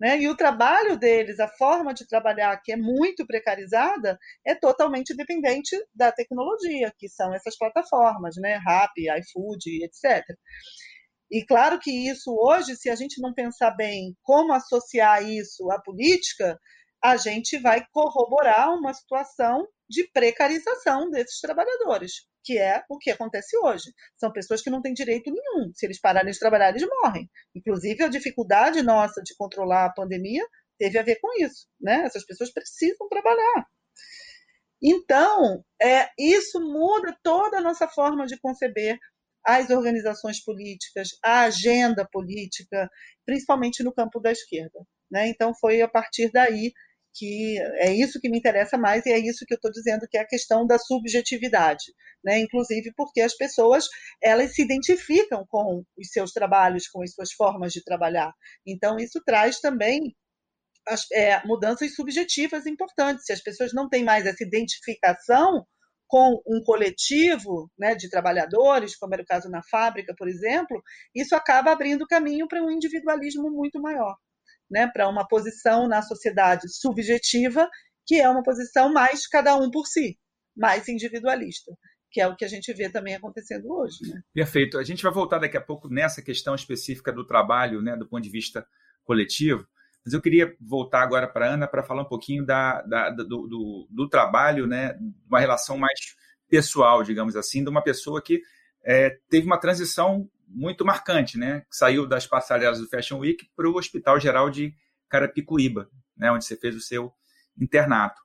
[0.00, 0.20] Né?
[0.20, 4.16] E o trabalho deles, a forma de trabalhar, que é muito precarizada,
[4.46, 8.60] é totalmente dependente da tecnologia, que são essas plataformas, né?
[8.64, 10.24] Rappi, iFood, etc.
[11.30, 15.80] E claro que isso hoje, se a gente não pensar bem como associar isso à
[15.80, 16.58] política,
[17.02, 23.56] a gente vai corroborar uma situação de precarização desses trabalhadores, que é o que acontece
[23.58, 23.92] hoje.
[24.16, 25.70] São pessoas que não têm direito nenhum.
[25.74, 27.30] Se eles pararem de trabalhar, eles morrem.
[27.54, 30.44] Inclusive, a dificuldade nossa de controlar a pandemia
[30.78, 31.66] teve a ver com isso.
[31.80, 32.02] Né?
[32.04, 33.66] Essas pessoas precisam trabalhar.
[34.82, 38.98] Então, é, isso muda toda a nossa forma de conceber
[39.44, 42.88] as organizações políticas, a agenda política,
[43.24, 44.80] principalmente no campo da esquerda.
[45.10, 45.28] Né?
[45.28, 46.72] Então, foi a partir daí
[47.14, 50.16] que é isso que me interessa mais e é isso que eu estou dizendo que
[50.16, 51.92] é a questão da subjetividade,
[52.24, 52.38] né?
[52.38, 53.86] Inclusive porque as pessoas
[54.22, 58.32] elas se identificam com os seus trabalhos, com as suas formas de trabalhar.
[58.64, 60.14] Então isso traz também
[60.86, 63.24] as, é, mudanças subjetivas importantes.
[63.26, 65.66] Se as pessoas não têm mais essa identificação
[66.08, 70.82] com um coletivo né, de trabalhadores, como era o caso na fábrica, por exemplo,
[71.14, 74.16] isso acaba abrindo caminho para um individualismo muito maior,
[74.70, 77.68] né, para uma posição na sociedade subjetiva
[78.08, 80.18] que é uma posição mais cada um por si,
[80.56, 81.70] mais individualista,
[82.10, 83.98] que é o que a gente vê também acontecendo hoje.
[84.08, 84.22] Né?
[84.32, 84.78] Perfeito.
[84.78, 88.22] A gente vai voltar daqui a pouco nessa questão específica do trabalho, né, do ponto
[88.22, 88.66] de vista
[89.04, 89.66] coletivo,
[90.08, 93.24] mas eu queria voltar agora para a Ana para falar um pouquinho da, da do,
[93.24, 96.16] do, do, trabalho, né, uma relação mais
[96.48, 98.40] pessoal, digamos assim, de uma pessoa que
[98.82, 101.62] é, teve uma transição muito marcante, né?
[101.70, 104.74] Saiu das passarelas do Fashion Week para o Hospital Geral de
[105.10, 107.12] Carapicuíba, né, onde você fez o seu
[107.60, 108.22] internato.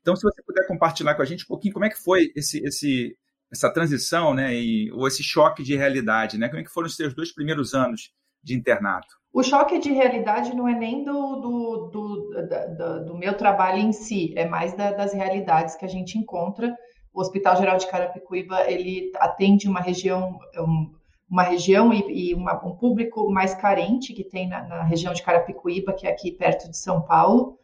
[0.00, 2.64] Então, se você puder compartilhar com a gente um pouquinho como é que foi esse,
[2.64, 3.14] esse,
[3.52, 6.48] essa transição, né, e, ou esse choque de realidade, né?
[6.48, 8.10] Como é que foram os seus dois primeiros anos
[8.42, 9.18] de internato?
[9.36, 14.32] O choque de realidade não é nem do, do, do, do, meu trabalho em si,
[14.34, 16.74] é mais da, das realidades que a gente encontra.
[17.12, 20.90] O Hospital Geral de Carapicuíba, ele atende uma região, um,
[21.30, 25.22] uma região e, e uma, um público mais carente que tem na, na, região de
[25.22, 27.58] Carapicuíba, que é aqui perto de São Paulo.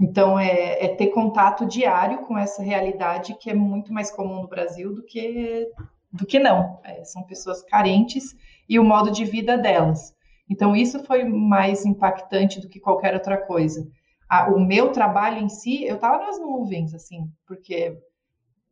[0.00, 4.48] Então, é, é, ter contato diário com essa realidade que é muito mais comum no
[4.48, 5.68] Brasil do que,
[6.10, 6.80] do que não.
[6.82, 8.34] É, são pessoas carentes
[8.66, 10.18] e o modo de vida delas.
[10.50, 13.86] Então, isso foi mais impactante do que qualquer outra coisa.
[14.28, 17.96] A, o meu trabalho em si, eu estava nas nuvens, assim, porque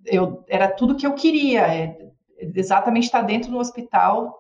[0.04, 1.62] eu era tudo que eu queria.
[1.62, 2.08] É,
[2.54, 4.34] exatamente estar dentro do hospital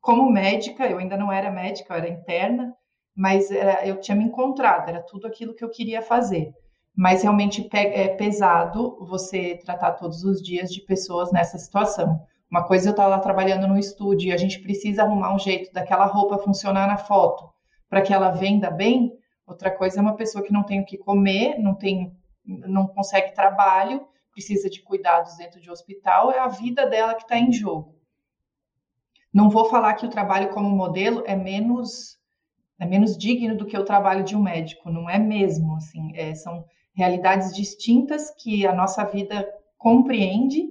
[0.00, 2.74] como médica, eu ainda não era médica, eu era interna,
[3.14, 6.52] mas era, eu tinha me encontrado, era tudo aquilo que eu queria fazer.
[6.96, 12.20] Mas realmente é pesado você tratar todos os dias de pessoas nessa situação.
[12.50, 15.72] Uma coisa eu estar lá trabalhando no estúdio e a gente precisa arrumar um jeito
[15.72, 17.48] daquela roupa funcionar na foto
[17.88, 19.12] para que ela venda bem.
[19.46, 22.12] Outra coisa é uma pessoa que não tem o que comer, não tem,
[22.44, 27.36] não consegue trabalho precisa de cuidados dentro de hospital, é a vida dela que está
[27.36, 27.94] em jogo.
[29.32, 32.18] Não vou falar que o trabalho como modelo é menos
[32.78, 36.34] é menos digno do que o trabalho de um médico, não é mesmo, assim, é,
[36.34, 40.62] são realidades distintas que a nossa vida compreende.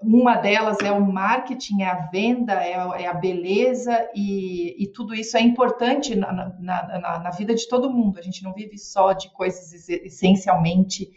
[0.00, 5.14] Uma delas é o marketing, é a venda, é, é a beleza, e, e, tudo
[5.14, 8.18] isso é importante na, na, na, na vida de todo mundo.
[8.18, 11.08] A gente não vive só de coisas essencialmente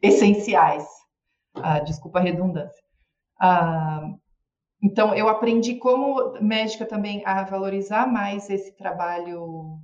[0.00, 0.86] essenciais.
[1.54, 2.82] Ah, desculpa a redundância.
[3.40, 4.08] Ah,
[4.82, 9.80] então, eu aprendi como médica também a valorizar mais esse trabalho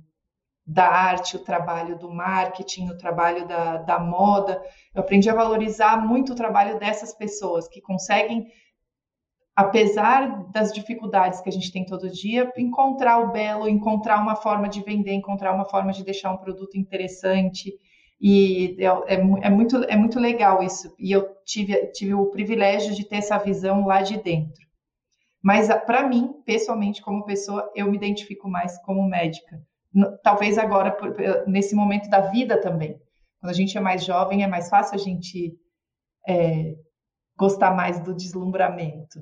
[0.65, 4.61] da arte, o trabalho do marketing, o trabalho da, da moda.
[4.95, 8.47] Eu aprendi a valorizar muito o trabalho dessas pessoas que conseguem,
[9.55, 14.69] apesar das dificuldades que a gente tem todo dia, encontrar o belo, encontrar uma forma
[14.69, 17.73] de vender, encontrar uma forma de deixar um produto interessante.
[18.19, 20.95] E é, é, é, muito, é muito legal isso.
[20.97, 24.63] E eu tive, tive o privilégio de ter essa visão lá de dentro.
[25.41, 29.61] Mas, para mim, pessoalmente, como pessoa, eu me identifico mais como médica.
[30.23, 30.95] Talvez agora,
[31.45, 32.99] nesse momento da vida também.
[33.39, 35.53] Quando a gente é mais jovem, é mais fácil a gente
[36.27, 36.75] é,
[37.37, 39.19] gostar mais do deslumbramento.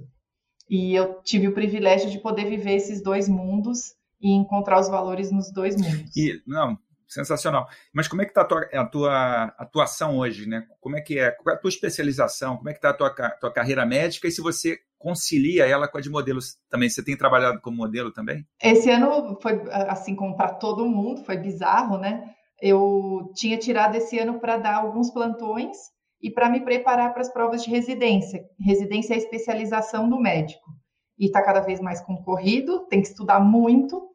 [0.70, 5.32] E eu tive o privilégio de poder viver esses dois mundos e encontrar os valores
[5.32, 6.16] nos dois mundos.
[6.16, 6.78] E, não,
[7.12, 7.68] sensacional.
[7.94, 10.66] Mas como é que está a tua, a tua atuação hoje, né?
[10.80, 11.32] Como é que é?
[11.32, 12.58] Qual é a tua especialização?
[12.58, 14.28] Como é que está a tua, tua carreira médica?
[14.28, 16.90] E se você concilia ela com a de modelos também?
[16.90, 18.46] Você tem trabalhado como modelo também?
[18.62, 22.24] Esse ano foi assim como para todo mundo, foi bizarro, né?
[22.62, 25.76] Eu tinha tirado esse ano para dar alguns plantões
[26.22, 28.44] e para me preparar para as provas de residência.
[28.60, 30.70] Residência é a especialização do médico.
[31.18, 34.11] E está cada vez mais concorrido, tem que estudar muito,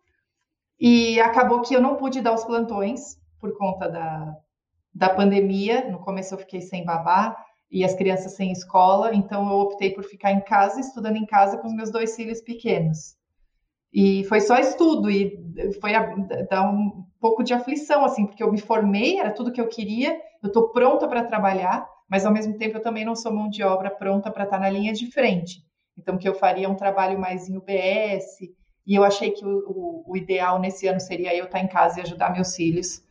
[0.79, 4.37] e acabou que eu não pude dar os plantões por conta da,
[4.95, 5.91] da pandemia.
[5.91, 7.37] No começo eu fiquei sem babá
[7.71, 11.59] e as crianças sem escola, então eu optei por ficar em casa, estudando em casa
[11.59, 13.17] com os meus dois filhos pequenos.
[13.93, 15.39] E foi só estudo e
[15.81, 15.93] foi
[16.49, 20.17] dar um pouco de aflição, assim, porque eu me formei, era tudo que eu queria,
[20.43, 23.63] eu estou pronta para trabalhar, mas ao mesmo tempo eu também não sou mão de
[23.63, 25.65] obra pronta para estar tá na linha de frente.
[25.99, 28.37] Então, que eu faria um trabalho mais em UBS,
[28.87, 31.99] e eu achei que o, o, o ideal nesse ano seria eu estar em casa
[31.99, 33.03] e ajudar meus filhos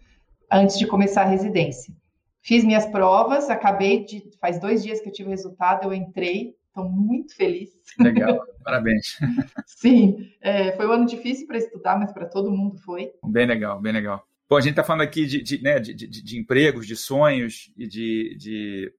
[0.51, 1.93] antes de começar a residência.
[2.41, 4.23] Fiz minhas provas, acabei de.
[4.39, 7.71] Faz dois dias que eu tive o resultado, eu entrei, estou muito feliz.
[7.99, 9.17] Legal, parabéns.
[9.65, 13.11] Sim, é, foi um ano difícil para estudar, mas para todo mundo foi.
[13.23, 14.23] Bem legal, bem legal.
[14.47, 17.87] Bom, a gente está falando aqui de, de, né, de, de, empregos, de sonhos e
[17.87, 18.93] de, de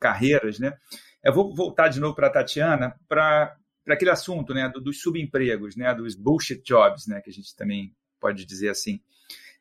[0.00, 0.72] carreiras, né?
[1.22, 3.54] Eu vou voltar de novo para a Tatiana para
[3.88, 7.56] para aquele assunto né, do, dos subempregos, né, dos bullshit jobs, né, que a gente
[7.56, 9.00] também pode dizer assim.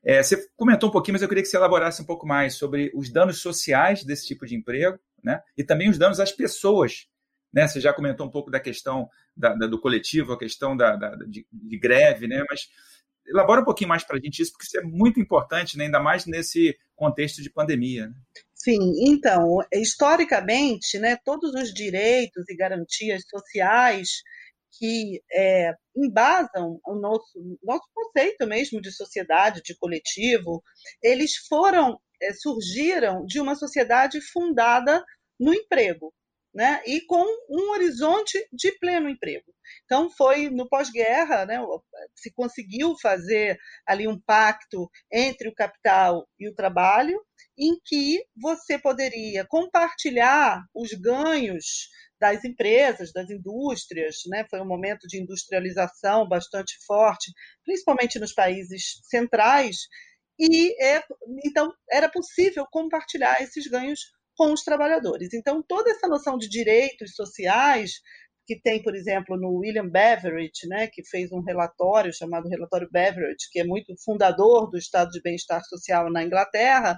[0.04, 2.92] É, você comentou um pouquinho, mas eu queria que você elaborasse um pouco mais sobre
[2.94, 7.08] os danos sociais desse tipo de emprego né, e também os danos às pessoas.
[7.54, 7.70] Né?
[7.70, 11.48] Você já comentou um pouco da questão da, da, do coletivo, a questão da, de,
[11.50, 12.44] de, greve, né?
[12.50, 12.68] mas
[13.26, 15.86] elabora um pouquinho mais para a gente isso, porque isso é muito importante, né?
[15.86, 18.08] ainda mais nesse contexto de pandemia.
[18.08, 18.16] Né?
[18.60, 24.10] Sim, então, historicamente, né, todos os direitos e garantias sociais
[24.80, 30.62] que é, embasam o nosso, nosso conceito mesmo de sociedade, de coletivo,
[31.04, 35.04] eles foram, é, surgiram de uma sociedade fundada
[35.40, 36.14] no emprego,
[36.54, 36.82] né?
[36.86, 39.54] E com um horizonte de pleno emprego.
[39.86, 41.60] Então foi no pós-guerra, né?
[42.16, 47.20] Se conseguiu fazer ali um pacto entre o capital e o trabalho,
[47.58, 51.90] em que você poderia compartilhar os ganhos
[52.20, 54.46] das empresas, das indústrias, né?
[54.50, 57.32] Foi um momento de industrialização bastante forte,
[57.64, 59.88] principalmente nos países centrais,
[60.40, 61.04] e é,
[61.46, 64.02] então era possível compartilhar esses ganhos
[64.36, 65.34] com os trabalhadores.
[65.34, 68.02] Então toda essa noção de direitos sociais
[68.48, 73.50] que tem, por exemplo, no William Beveridge, né, que fez um relatório chamado Relatório Beveridge,
[73.52, 76.98] que é muito fundador do Estado de Bem-Estar Social na Inglaterra,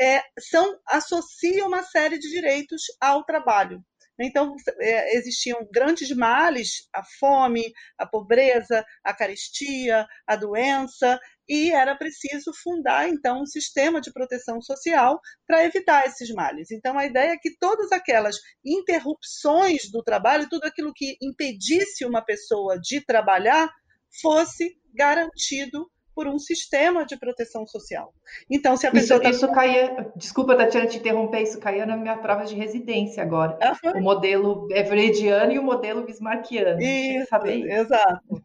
[0.00, 3.82] é, são associam uma série de direitos ao trabalho.
[4.20, 11.96] Então, é, existiam grandes males, a fome, a pobreza, a carestia, a doença, e era
[11.96, 16.70] preciso fundar, então, um sistema de proteção social para evitar esses males.
[16.70, 22.22] Então, a ideia é que todas aquelas interrupções do trabalho, tudo aquilo que impedisse uma
[22.22, 23.72] pessoa de trabalhar,
[24.20, 28.12] fosse garantido por um sistema de proteção social.
[28.50, 29.20] Então, se a pessoa.
[29.20, 30.10] Isso, isso caía.
[30.16, 33.56] Desculpa, Tatiana, te interromper, isso caía na minha prova de residência agora.
[33.62, 36.82] Ah, o modelo Everettiano e o modelo Bismarckiano.
[36.82, 38.42] Isso, exato.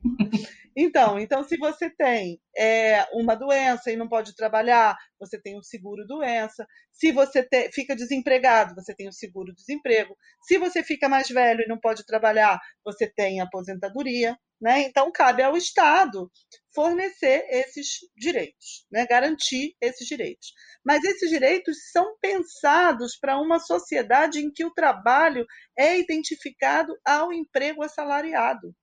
[0.75, 5.63] Então, então, se você tem é, uma doença e não pode trabalhar, você tem o
[5.63, 6.65] seguro doença.
[6.91, 10.15] Se você te, fica desempregado, você tem o seguro desemprego.
[10.41, 14.35] Se você fica mais velho e não pode trabalhar, você tem aposentadoria.
[14.59, 14.83] Né?
[14.83, 16.31] Então, cabe ao Estado
[16.73, 19.05] fornecer esses direitos, né?
[19.05, 20.53] garantir esses direitos.
[20.85, 25.45] Mas esses direitos são pensados para uma sociedade em que o trabalho
[25.77, 28.73] é identificado ao emprego assalariado.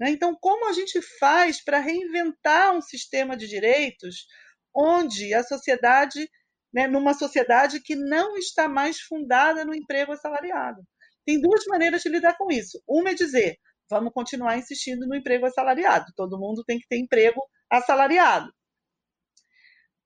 [0.00, 0.10] Né?
[0.10, 4.26] Então, como a gente faz para reinventar um sistema de direitos
[4.74, 6.28] onde a sociedade,
[6.72, 10.82] né, numa sociedade que não está mais fundada no emprego assalariado?
[11.26, 12.82] Tem duas maneiras de lidar com isso.
[12.86, 13.58] Uma é dizer,
[13.90, 16.12] vamos continuar insistindo no emprego assalariado.
[16.16, 18.52] Todo mundo tem que ter emprego assalariado.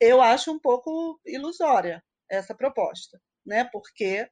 [0.00, 3.64] Eu acho um pouco ilusória essa proposta, né?
[3.72, 4.28] Porque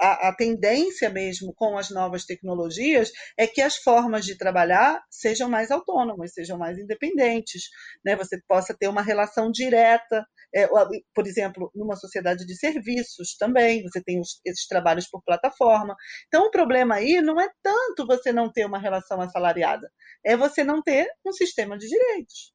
[0.00, 5.48] a, a, tendência mesmo com as novas tecnologias é que as formas de trabalhar sejam
[5.48, 7.64] mais autônomas, sejam mais independentes,
[8.04, 8.16] né?
[8.16, 10.68] Você possa ter uma relação direta é,
[11.12, 15.96] por exemplo, numa sociedade de serviços também, você tem os, esses trabalhos por plataforma.
[16.28, 19.90] Então, o problema aí não é tanto você não ter uma relação assalariada,
[20.24, 22.54] é você não ter um sistema de direitos.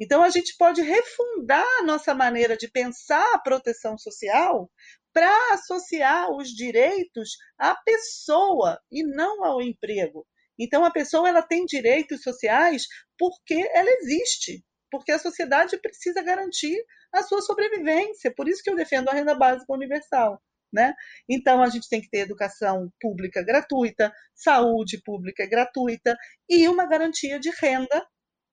[0.00, 4.70] Então, a gente pode refundar a nossa maneira de pensar a proteção social
[5.14, 10.26] para associar os direitos à pessoa e não ao emprego.
[10.58, 12.84] Então, a pessoa ela tem direitos sociais
[13.16, 16.76] porque ela existe, porque a sociedade precisa garantir
[17.12, 18.34] a sua sobrevivência.
[18.34, 20.42] Por isso que eu defendo a renda básica universal.
[20.72, 20.92] Né?
[21.28, 26.16] Então, a gente tem que ter educação pública gratuita, saúde pública gratuita
[26.48, 28.04] e uma garantia de renda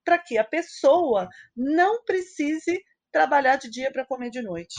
[0.04, 4.74] para que a pessoa não precise trabalhar de dia para comer de noite.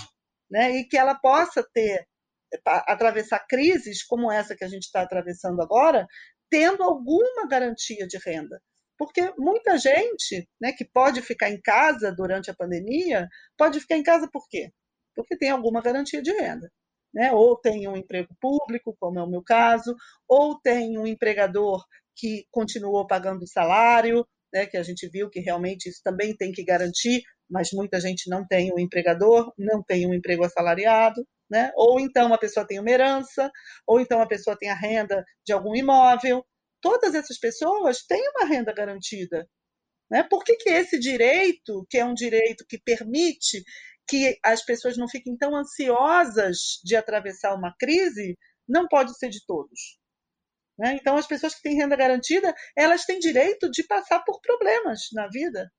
[0.53, 0.77] Né?
[0.77, 2.07] E que ela possa ter,
[2.65, 6.05] atravessar crises como essa que a gente está atravessando agora,
[6.47, 8.61] tendo alguma garantia de renda.
[8.95, 14.03] Porque muita gente né, que pode ficar em casa durante a pandemia, pode ficar em
[14.03, 14.71] casa por quê?
[15.15, 16.71] Porque tem alguma garantia de renda.
[17.11, 17.31] Né?
[17.31, 19.95] Ou tem um emprego público, como é o meu caso,
[20.27, 21.83] ou tem um empregador
[22.15, 26.63] que continuou pagando salário, né, que a gente viu que realmente isso também tem que
[26.63, 31.71] garantir, mas muita gente não tem um empregador, não tem um emprego assalariado, né?
[31.75, 33.51] ou então a pessoa tem uma herança,
[33.85, 36.45] ou então a pessoa tem a renda de algum imóvel,
[36.81, 39.47] todas essas pessoas têm uma renda garantida.
[40.09, 40.23] Né?
[40.23, 43.63] Por que, que esse direito, que é um direito que permite
[44.07, 49.45] que as pessoas não fiquem tão ansiosas de atravessar uma crise, não pode ser de
[49.45, 49.97] todos?
[50.77, 50.97] Né?
[50.99, 55.27] Então, as pessoas que têm renda garantida, elas têm direito de passar por problemas na
[55.27, 55.71] vida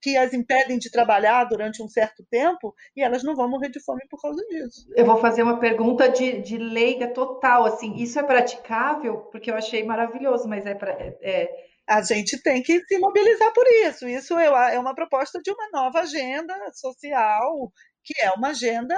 [0.00, 3.82] que as impedem de trabalhar durante um certo tempo e elas não vão morrer de
[3.82, 4.86] fome por causa disso.
[4.94, 9.18] Eu vou fazer uma pergunta de, de leiga total, assim, isso é praticável?
[9.32, 11.66] Porque eu achei maravilhoso, mas é, para é, é...
[11.88, 14.08] A gente tem que se mobilizar por isso.
[14.08, 17.70] Isso é, é uma proposta de uma nova agenda social,
[18.06, 18.96] que é uma agenda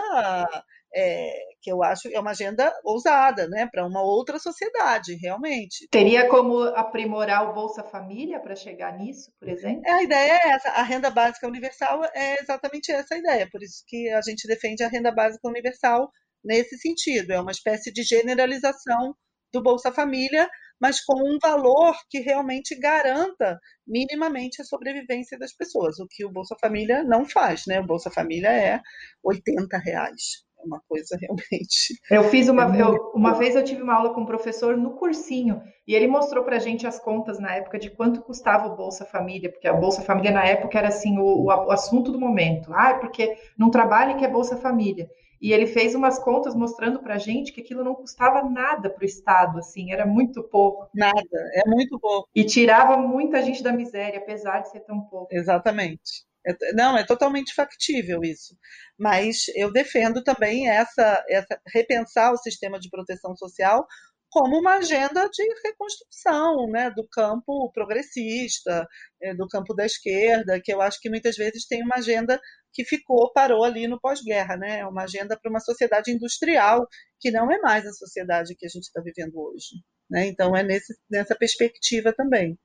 [0.94, 5.88] é, que eu acho é uma agenda ousada, né, para uma outra sociedade, realmente.
[5.90, 9.82] Teria como aprimorar o Bolsa Família para chegar nisso, por exemplo?
[9.86, 13.62] É, a ideia é essa, a renda básica universal é exatamente essa a ideia, por
[13.62, 16.10] isso que a gente defende a renda básica universal
[16.44, 19.14] nesse sentido, é uma espécie de generalização
[19.52, 20.48] do Bolsa Família,
[20.80, 26.30] mas com um valor que realmente garanta minimamente a sobrevivência das pessoas, o que o
[26.30, 27.80] Bolsa Família não faz, né?
[27.80, 28.80] O Bolsa Família é
[29.22, 30.47] 80 reais.
[30.60, 32.00] É uma coisa realmente.
[32.10, 34.92] Eu fiz uma, é eu, uma vez eu tive uma aula com um professor no
[34.92, 38.76] cursinho e ele mostrou para a gente as contas na época de quanto custava o
[38.76, 42.72] Bolsa Família, porque a Bolsa Família na época era assim o, o assunto do momento.
[42.72, 45.08] Ah, porque não trabalha que é Bolsa Família.
[45.40, 49.02] E ele fez umas contas mostrando para a gente que aquilo não custava nada para
[49.02, 50.88] o Estado, assim, era muito pouco.
[50.92, 51.22] Nada,
[51.54, 52.28] é muito pouco.
[52.34, 55.28] E tirava muita gente da miséria, apesar de ser tão pouco.
[55.30, 56.26] Exatamente.
[56.48, 58.56] É, não, é totalmente factível isso.
[58.98, 63.86] Mas eu defendo também essa, essa repensar o sistema de proteção social
[64.30, 68.86] como uma agenda de reconstrução né, do campo progressista,
[69.22, 72.38] é, do campo da esquerda, que eu acho que muitas vezes tem uma agenda
[72.72, 74.80] que ficou, parou ali no pós-guerra, né?
[74.80, 76.86] É uma agenda para uma sociedade industrial,
[77.18, 79.82] que não é mais a sociedade que a gente está vivendo hoje.
[80.10, 80.26] Né?
[80.26, 82.58] Então, é nesse, nessa perspectiva também,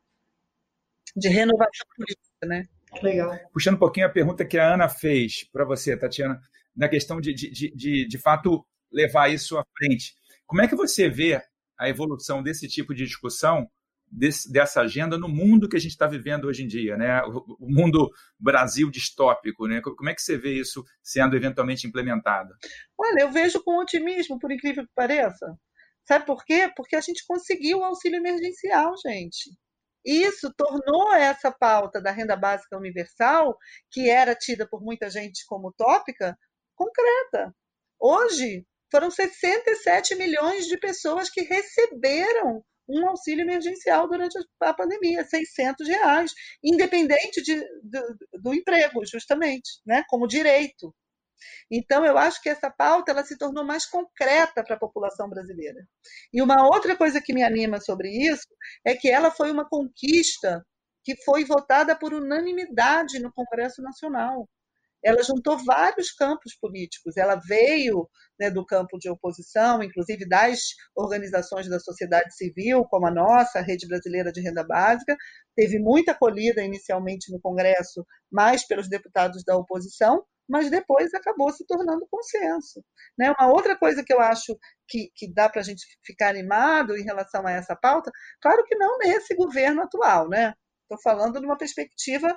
[1.16, 2.68] de renovação política, né?
[3.02, 3.38] Legal.
[3.52, 6.40] Puxando um pouquinho a pergunta que a Ana fez para você, Tatiana,
[6.76, 10.14] na questão de, de, de, de, de fato, levar isso à frente.
[10.46, 11.42] Como é que você vê
[11.80, 13.68] a evolução desse tipo de discussão,
[14.10, 17.22] desse, dessa agenda no mundo que a gente está vivendo hoje em dia, né?
[17.24, 19.82] O, o, mundo Brasil distópico, né?
[19.82, 22.54] Como é que você vê isso sendo eventualmente implementado?
[22.98, 25.58] Olha, eu vejo com otimismo, por incrível que pareça.
[26.06, 26.72] Sabe por quê?
[26.76, 29.52] Porque a gente conseguiu o auxílio emergencial, gente.
[30.06, 33.58] Isso tornou essa pauta da renda básica universal,
[33.92, 36.38] que era tida por muita gente como utópica,
[36.76, 37.56] concreta.
[38.00, 45.88] Hoje, foram 67 milhões de pessoas que receberam um auxílio emergencial durante a pandemia, 600
[45.88, 46.32] reais,
[46.64, 50.94] independente de, do, do emprego, justamente, né, como direito.
[51.72, 55.86] Então, eu acho que essa pauta ela se tornou mais concreta para a população brasileira.
[56.34, 58.48] E uma outra coisa que me anima sobre isso
[58.86, 60.66] é que ela foi uma conquista
[61.04, 64.48] que foi votada por unanimidade no Congresso Nacional
[65.04, 67.18] ela juntou vários campos políticos.
[67.18, 68.10] Ela veio
[68.40, 70.60] né, do campo de oposição, inclusive das
[70.96, 75.16] organizações da sociedade civil, como a nossa, a Rede Brasileira de Renda Básica,
[75.56, 81.66] teve muita acolhida inicialmente no Congresso, mais pelos deputados da oposição, mas depois acabou se
[81.66, 82.84] tornando consenso.
[83.18, 83.32] Né?
[83.32, 87.04] Uma outra coisa que eu acho que, que dá para a gente ficar animado em
[87.04, 90.54] relação a essa pauta, claro que não nesse governo atual, né?
[90.84, 92.36] Estou falando de uma perspectiva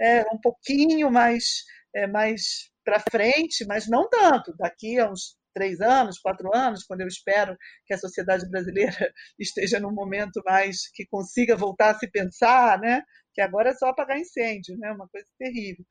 [0.00, 4.54] é, um pouquinho mais é, mais para frente, mas não tanto.
[4.56, 8.92] Daqui a uns três anos, quatro anos, quando eu espero que a sociedade brasileira
[9.40, 13.02] esteja num momento mais que consiga voltar a se pensar, né?
[13.34, 14.92] Que agora é só apagar incêndio, né?
[14.92, 15.84] Uma coisa terrível.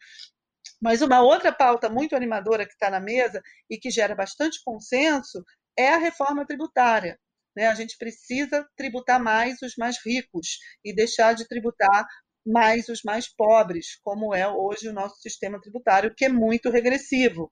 [0.81, 5.43] Mas uma outra pauta muito animadora que está na mesa e que gera bastante consenso
[5.77, 7.19] é a reforma tributária.
[7.55, 7.67] Né?
[7.67, 12.05] A gente precisa tributar mais os mais ricos e deixar de tributar
[12.45, 17.51] mais os mais pobres, como é hoje o nosso sistema tributário, que é muito regressivo.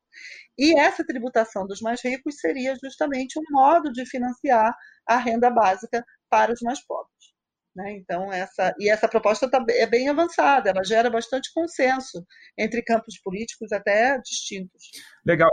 [0.58, 4.72] E essa tributação dos mais ricos seria justamente um modo de financiar
[5.08, 7.33] a renda básica para os mais pobres.
[7.76, 7.94] Né?
[7.98, 12.24] Então, essa, e essa proposta tá, é bem avançada, ela gera bastante consenso
[12.58, 14.92] entre campos políticos até distintos.
[15.26, 15.50] Legal.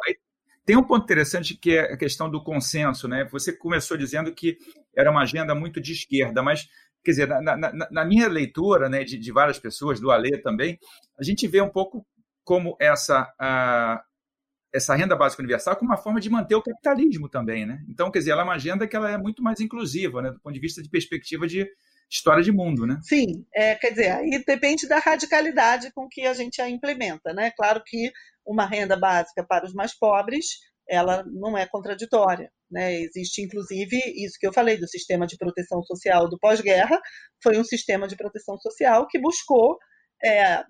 [0.65, 3.09] Tem um ponto interessante que é a questão do consenso.
[3.09, 3.27] Né?
[3.33, 4.59] Você começou dizendo que
[4.97, 6.69] era uma agenda muito de esquerda, mas
[7.03, 10.79] quer dizer, na, na, na minha leitura né, de, de, várias pessoas, do Alê também,
[11.19, 12.07] a gente vê um pouco
[12.45, 14.03] como essa, a,
[14.73, 17.65] essa renda básica universal como uma forma de manter o capitalismo também.
[17.65, 17.83] Né?
[17.89, 20.41] Então, quer dizer, ela é uma agenda que ela é muito mais inclusiva, né, do
[20.41, 21.67] ponto de vista de perspectiva de
[22.11, 22.87] história de mundo.
[22.87, 22.99] Né?
[23.03, 27.33] Sim, é, quer dizer, aí depende da radicalidade com que a gente a implementa.
[27.33, 27.53] Né?
[27.57, 28.11] Claro que
[28.45, 30.47] uma renda básica para os mais pobres
[30.89, 32.51] ela não é contraditória.
[32.69, 33.01] Né?
[33.03, 37.01] Existe, inclusive, isso que eu falei do sistema de proteção social do pós-guerra,
[37.41, 39.79] foi um sistema de proteção social que buscou
[40.23, 40.63] é,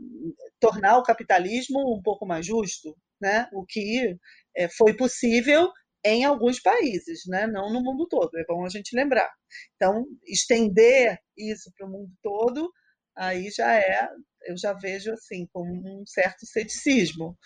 [0.61, 3.49] tornar o capitalismo um pouco mais justo, né?
[3.53, 4.14] o que
[4.55, 5.70] é, foi possível
[6.05, 7.46] em alguns países, né?
[7.46, 9.30] não no mundo todo, é bom a gente lembrar.
[9.76, 12.72] Então, estender isso para o mundo todo,
[13.16, 14.09] aí já é,
[14.46, 17.36] eu já vejo assim, com um certo ceticismo,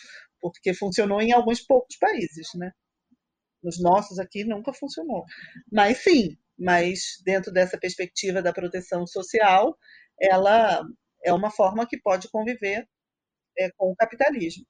[0.40, 2.70] porque funcionou em alguns poucos países, né?
[3.62, 5.24] Nos nossos aqui nunca funcionou.
[5.72, 9.76] Mas sim, mas dentro dessa perspectiva da proteção social,
[10.20, 10.82] ela
[11.24, 12.86] é uma forma que pode conviver
[13.58, 14.64] é, com o capitalismo.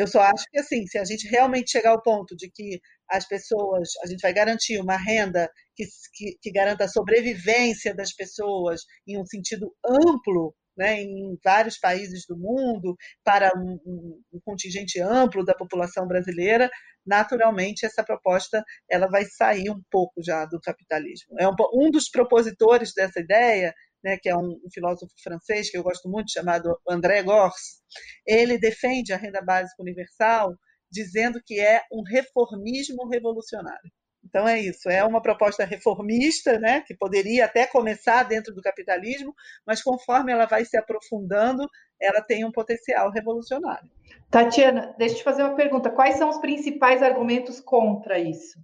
[0.00, 3.28] Eu só acho que, assim, se a gente realmente chegar ao ponto de que as
[3.28, 5.46] pessoas, a gente vai garantir uma renda
[5.76, 5.84] que,
[6.14, 12.24] que, que garanta a sobrevivência das pessoas em um sentido amplo, né, em vários países
[12.26, 16.70] do mundo, para um, um, um, contingente amplo da população brasileira,
[17.04, 21.38] naturalmente essa proposta ela vai sair um pouco já do capitalismo.
[21.38, 25.82] É um, um dos propositores dessa ideia, né, que é um, filósofo francês que eu
[25.82, 27.82] gosto muito, chamado André Gors,
[28.26, 30.54] ele defende a renda básica universal
[30.90, 33.90] dizendo que é um reformismo revolucionário.
[34.24, 39.34] Então é isso, é uma proposta reformista, né, que poderia até começar dentro do capitalismo,
[39.66, 41.66] mas conforme ela vai se aprofundando,
[42.00, 43.90] ela tem um potencial revolucionário.
[44.30, 45.90] Tatiana, deixa eu te fazer uma pergunta.
[45.90, 48.58] Quais são os principais argumentos contra isso?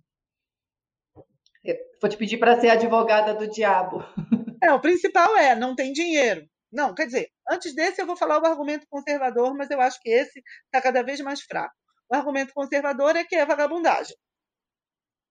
[1.64, 4.04] Eu vou te pedir para ser advogada do diabo.
[4.62, 6.48] É, o principal é não tem dinheiro.
[6.72, 10.10] Não, quer dizer, antes desse eu vou falar o argumento conservador, mas eu acho que
[10.10, 11.74] esse está cada vez mais fraco.
[12.10, 14.16] O argumento conservador é que é vagabundagem.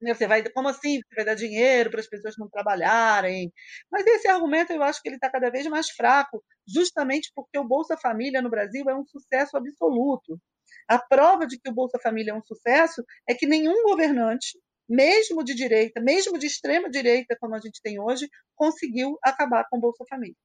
[0.01, 0.99] Né, você vai, como assim?
[0.99, 3.51] Você vai dar dinheiro para as pessoas não trabalharem?
[3.91, 7.63] Mas esse argumento eu acho que ele está cada vez mais fraco, justamente porque o
[7.63, 10.39] Bolsa Família no Brasil é um sucesso absoluto.
[10.87, 15.43] A prova de que o Bolsa Família é um sucesso é que nenhum governante, mesmo
[15.43, 19.81] de direita, mesmo de extrema direita, como a gente tem hoje, conseguiu acabar com o
[19.81, 20.35] Bolsa Família.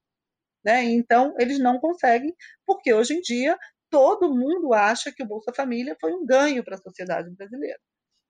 [0.64, 0.84] Né?
[0.84, 2.34] Então, eles não conseguem,
[2.66, 3.59] porque hoje em dia
[3.91, 7.78] todo mundo acha que o Bolsa Família foi um ganho para a sociedade brasileira.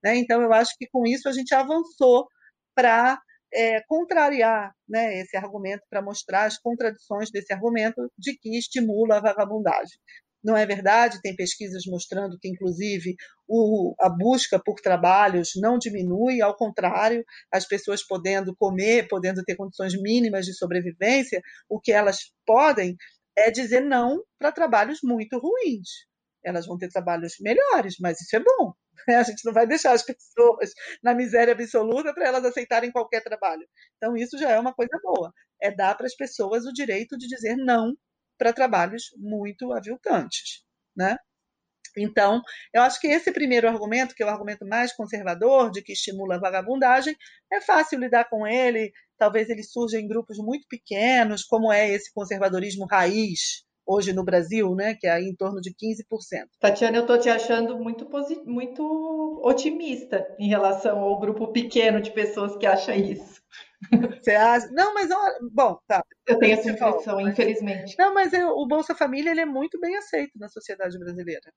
[0.02, 0.16] Né?
[0.16, 2.26] Então, eu acho que com isso a gente avançou
[2.74, 3.20] para
[3.52, 9.20] é, contrariar né, esse argumento, para mostrar as contradições desse argumento de que estimula a
[9.20, 9.98] vagabundagem.
[10.42, 11.20] Não é verdade?
[11.20, 13.14] Tem pesquisas mostrando que, inclusive,
[13.46, 19.54] o, a busca por trabalhos não diminui, ao contrário, as pessoas podendo comer, podendo ter
[19.54, 22.96] condições mínimas de sobrevivência, o que elas podem
[23.36, 25.88] é dizer não para trabalhos muito ruins.
[26.42, 28.72] Elas vão ter trabalhos melhores, mas isso é bom.
[29.08, 30.72] A gente não vai deixar as pessoas
[31.02, 33.66] na miséria absoluta para elas aceitarem qualquer trabalho.
[33.96, 35.32] Então, isso já é uma coisa boa.
[35.60, 37.94] É dar para as pessoas o direito de dizer não
[38.40, 40.64] para trabalhos muito aviltantes.
[40.96, 41.14] Né?
[41.96, 42.40] Então,
[42.72, 46.36] eu acho que esse primeiro argumento, que é o argumento mais conservador, de que estimula
[46.36, 47.14] a vagabundagem,
[47.52, 48.90] é fácil lidar com ele.
[49.18, 54.74] Talvez ele surja em grupos muito pequenos, como é esse conservadorismo raiz, hoje no Brasil,
[54.74, 56.46] né, que é em torno de 15%.
[56.60, 58.08] Tatiana, eu estou te achando muito,
[58.46, 63.42] muito otimista em relação ao grupo pequeno de pessoas que acha isso.
[64.22, 64.68] Você acha?
[64.72, 65.08] Não, mas
[65.52, 66.04] bom, tá.
[66.26, 67.96] Eu tenho essa impressão, infelizmente.
[67.98, 71.52] Não, mas eu, o Bolsa Família ele é muito bem aceito na sociedade brasileira.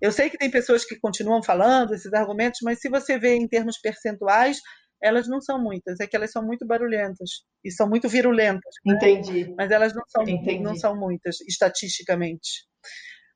[0.00, 3.48] Eu sei que tem pessoas que continuam falando esses argumentos, mas se você vê em
[3.48, 4.58] termos percentuais,
[5.02, 7.30] elas não são muitas, é que elas são muito barulhentas
[7.64, 8.74] e são muito virulentas.
[8.84, 8.94] Né?
[8.94, 9.54] Entendi.
[9.56, 10.24] Mas elas não são,
[10.60, 12.66] não são muitas, estatisticamente.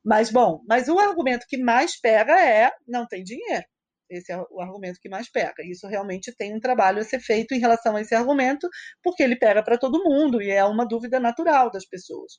[0.04, 3.64] Mas, bom, mas o argumento que mais pega é não tem dinheiro.
[4.10, 5.62] Esse é o argumento que mais pega.
[5.64, 8.68] Isso realmente tem um trabalho a ser feito em relação a esse argumento,
[9.02, 12.32] porque ele pega para todo mundo e é uma dúvida natural das pessoas.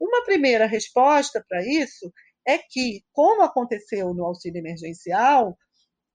[0.00, 2.12] Uma primeira resposta para isso
[2.46, 5.56] é que, como aconteceu no auxílio emergencial,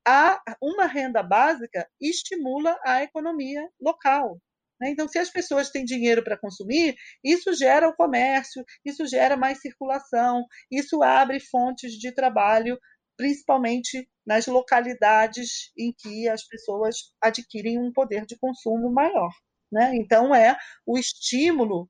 [0.08, 4.40] a, uma renda básica estimula a economia local.
[4.80, 4.90] Né?
[4.90, 9.60] Então, se as pessoas têm dinheiro para consumir, isso gera o comércio, isso gera mais
[9.60, 12.78] circulação, isso abre fontes de trabalho,
[13.20, 19.30] principalmente nas localidades em que as pessoas adquirem um poder de consumo maior.
[19.70, 19.92] Né?
[19.96, 21.90] Então, é o estímulo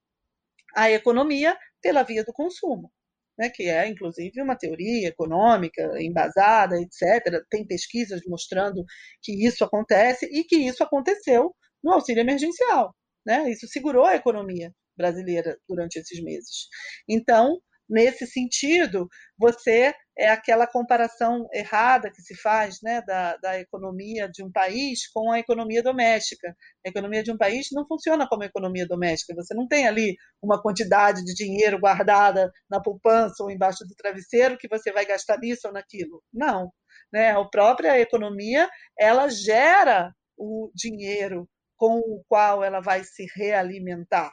[0.75, 2.91] à economia pela via do consumo
[3.38, 7.41] né, que é inclusive uma teoria econômica embasada, etc.
[7.49, 8.84] Tem pesquisas mostrando
[9.21, 12.93] que isso acontece e que isso aconteceu no auxílio emergencial.
[13.25, 13.49] Né?
[13.49, 16.67] Isso segurou a economia brasileira durante esses meses.
[17.07, 24.29] Então, nesse sentido, você é aquela comparação errada que se faz né, da, da economia
[24.29, 26.55] de um país com a economia doméstica.
[26.85, 29.33] A economia de um país não funciona como a economia doméstica.
[29.35, 34.57] Você não tem ali uma quantidade de dinheiro guardada na poupança ou embaixo do travesseiro
[34.57, 36.21] que você vai gastar nisso ou naquilo.
[36.33, 36.69] Não.
[37.11, 37.31] Né?
[37.31, 38.69] A própria economia
[38.99, 44.31] ela gera o dinheiro com o qual ela vai se realimentar.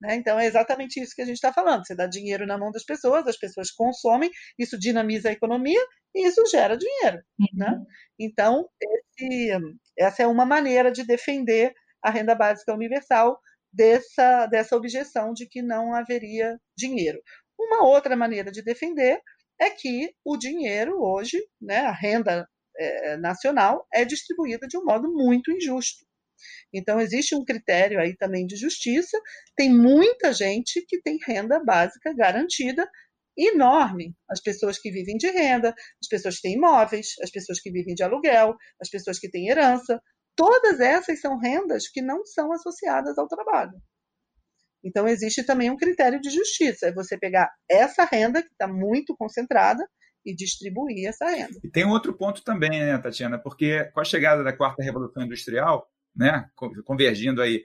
[0.00, 0.14] Né?
[0.14, 1.86] Então, é exatamente isso que a gente está falando.
[1.86, 5.80] Você dá dinheiro na mão das pessoas, as pessoas consomem, isso dinamiza a economia
[6.14, 7.18] e isso gera dinheiro.
[7.54, 7.66] Né?
[7.66, 7.78] Uhum.
[7.78, 7.84] Né?
[8.18, 9.50] Então, esse,
[9.98, 13.38] essa é uma maneira de defender a renda básica universal
[13.72, 17.20] dessa, dessa objeção de que não haveria dinheiro.
[17.58, 19.20] Uma outra maneira de defender
[19.60, 25.12] é que o dinheiro hoje, né, a renda é, nacional, é distribuída de um modo
[25.12, 26.06] muito injusto.
[26.72, 29.18] Então, existe um critério aí também de justiça.
[29.56, 32.88] Tem muita gente que tem renda básica garantida
[33.36, 37.70] enorme as pessoas que vivem de renda, as pessoas que têm imóveis, as pessoas que
[37.70, 40.00] vivem de aluguel, as pessoas que têm herança.
[40.36, 43.72] Todas essas são rendas que não são associadas ao trabalho.
[44.82, 49.14] Então, existe também um critério de justiça, é você pegar essa renda, que está muito
[49.16, 49.86] concentrada,
[50.24, 51.58] e distribuir essa renda.
[51.64, 53.38] E tem um outro ponto também, né, Tatiana?
[53.38, 56.48] Porque com a chegada da quarta revolução industrial, né,
[56.84, 57.64] convergindo aí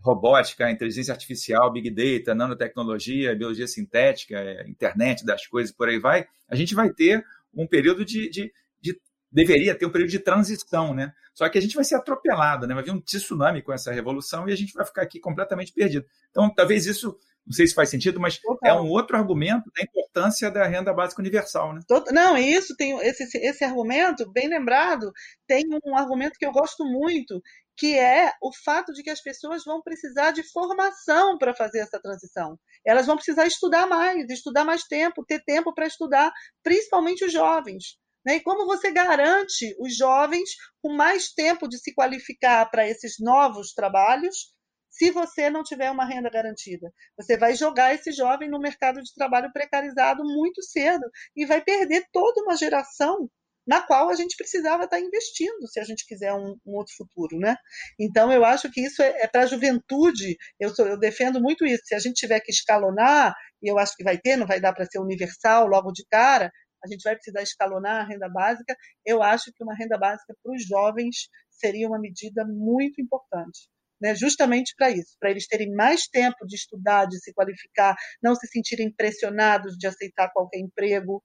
[0.00, 6.26] robótica, inteligência artificial, big data, nanotecnologia, biologia sintética, é, internet das coisas, por aí vai,
[6.48, 7.24] a gente vai ter
[7.54, 9.00] um período de, de, de,
[9.32, 11.12] deveria ter um período de transição, né?
[11.32, 12.74] Só que a gente vai ser atropelado, né?
[12.74, 16.04] Vai vir um tsunami com essa revolução e a gente vai ficar aqui completamente perdido.
[16.30, 17.16] Então, talvez isso
[17.46, 18.78] não sei se faz sentido, mas Total.
[18.78, 21.74] é um outro argumento da importância da renda básica universal.
[21.74, 21.80] Né?
[22.10, 25.12] Não, isso tem esse, esse argumento, bem lembrado,
[25.46, 27.42] tem um argumento que eu gosto muito,
[27.76, 32.00] que é o fato de que as pessoas vão precisar de formação para fazer essa
[32.00, 32.58] transição.
[32.86, 36.32] Elas vão precisar estudar mais, estudar mais tempo, ter tempo para estudar,
[36.62, 37.98] principalmente os jovens.
[38.24, 38.36] Né?
[38.36, 43.74] E como você garante os jovens com mais tempo de se qualificar para esses novos
[43.74, 44.53] trabalhos
[44.94, 46.92] se você não tiver uma renda garantida.
[47.16, 52.06] Você vai jogar esse jovem no mercado de trabalho precarizado muito cedo e vai perder
[52.12, 53.28] toda uma geração
[53.66, 57.38] na qual a gente precisava estar investindo se a gente quiser um, um outro futuro,
[57.38, 57.56] né?
[57.98, 60.36] Então eu acho que isso é, é para a juventude.
[60.60, 61.82] Eu, sou, eu defendo muito isso.
[61.86, 64.74] Se a gente tiver que escalonar, e eu acho que vai ter, não vai dar
[64.74, 66.52] para ser universal logo de cara,
[66.84, 68.76] a gente vai precisar escalonar a renda básica.
[69.04, 74.14] Eu acho que uma renda básica para os jovens seria uma medida muito importante né,
[74.14, 78.46] justamente para isso, para eles terem mais tempo de estudar, de se qualificar, não se
[78.48, 81.22] sentirem pressionados de aceitar qualquer emprego,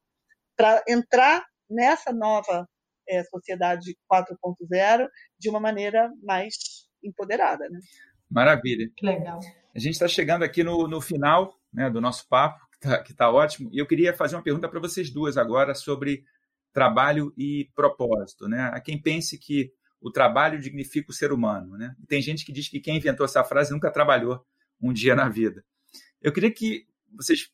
[0.55, 2.67] para entrar nessa nova
[3.07, 5.07] é, sociedade 4.0
[5.39, 6.53] de uma maneira mais
[7.01, 7.67] empoderada.
[7.69, 7.79] Né?
[8.29, 8.89] Maravilha.
[8.95, 9.39] Que legal.
[9.73, 13.31] A gente está chegando aqui no, no final né, do nosso papo, que está tá
[13.31, 16.23] ótimo, e eu queria fazer uma pergunta para vocês duas agora sobre
[16.73, 18.47] trabalho e propósito.
[18.47, 18.69] Né?
[18.73, 19.71] A quem pense que
[20.01, 21.77] o trabalho dignifica o ser humano.
[21.77, 21.95] Né?
[22.01, 24.45] E tem gente que diz que quem inventou essa frase nunca trabalhou
[24.81, 25.63] um dia na vida.
[26.21, 26.85] Eu queria que
[27.15, 27.49] vocês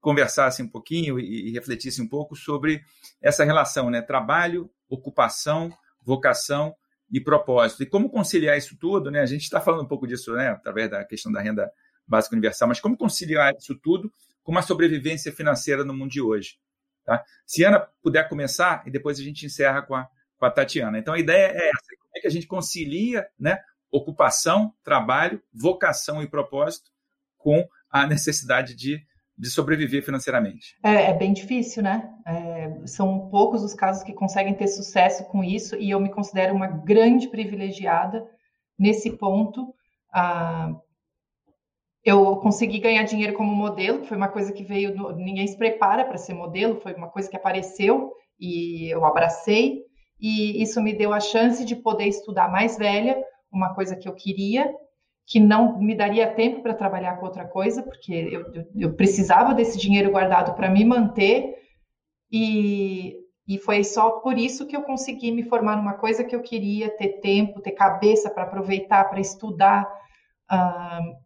[0.00, 2.82] conversassem um pouquinho e, refletissem um pouco sobre
[3.22, 4.02] essa relação, né?
[4.02, 5.72] Trabalho, ocupação,
[6.02, 6.74] vocação
[7.10, 7.82] e propósito.
[7.82, 9.20] E como conciliar isso tudo, né?
[9.20, 10.48] A gente está falando um pouco disso, né?
[10.48, 11.70] Através da questão da renda
[12.06, 14.12] básica universal, mas como conciliar isso tudo
[14.42, 16.58] com uma sobrevivência financeira no mundo de hoje?
[17.02, 17.24] Tá?
[17.46, 20.06] Se Ana puder começar, e depois a gente encerra com a,
[20.44, 20.98] com a Tatiana.
[20.98, 23.58] Então a ideia é essa: como é que a gente concilia né,
[23.90, 26.90] ocupação, trabalho, vocação e propósito
[27.38, 29.00] com a necessidade de,
[29.36, 30.76] de sobreviver financeiramente?
[30.84, 32.10] É, é bem difícil, né?
[32.26, 36.54] É, são poucos os casos que conseguem ter sucesso com isso, e eu me considero
[36.54, 38.22] uma grande privilegiada
[38.78, 39.74] nesse ponto.
[40.12, 40.72] Ah,
[42.04, 46.04] eu consegui ganhar dinheiro como modelo, que foi uma coisa que veio, ninguém se prepara
[46.04, 49.84] para ser modelo, foi uma coisa que apareceu e eu abracei
[50.20, 54.14] e isso me deu a chance de poder estudar mais velha, uma coisa que eu
[54.14, 54.72] queria,
[55.26, 59.78] que não me daria tempo para trabalhar com outra coisa, porque eu, eu, precisava desse
[59.78, 61.54] dinheiro guardado para me manter,
[62.30, 66.42] e, e foi só por isso que eu consegui me formar numa coisa que eu
[66.42, 69.86] queria, ter tempo, ter cabeça para aproveitar, para estudar.
[70.50, 71.16] Uh,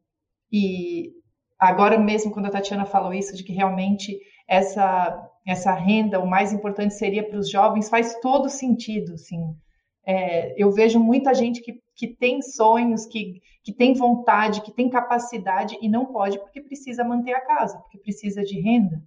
[0.53, 1.13] e
[1.59, 6.53] agora mesmo, quando a Tatiana falou isso, de que realmente essa essa renda, o mais
[6.53, 9.57] importante seria para os jovens, faz todo sentido, sim.
[10.07, 14.91] É, eu vejo muita gente que, que tem sonhos, que, que tem vontade, que tem
[14.91, 19.03] capacidade e não pode porque precisa manter a casa, porque precisa de renda.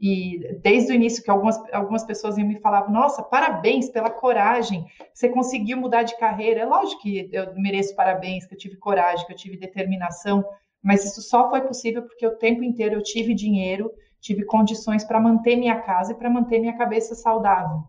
[0.00, 5.28] E desde o início que algumas, algumas pessoas me falavam, nossa, parabéns pela coragem, você
[5.28, 6.60] conseguiu mudar de carreira.
[6.60, 10.44] É lógico que eu mereço parabéns, que eu tive coragem, que eu tive determinação,
[10.80, 15.20] mas isso só foi possível porque o tempo inteiro eu tive dinheiro, tive condições para
[15.20, 17.82] manter minha casa e para manter minha cabeça saudável.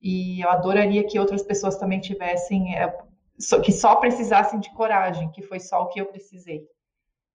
[0.00, 2.92] E eu adoraria que outras pessoas também tivessem, é,
[3.64, 6.66] que só precisassem de coragem, que foi só o que eu precisei.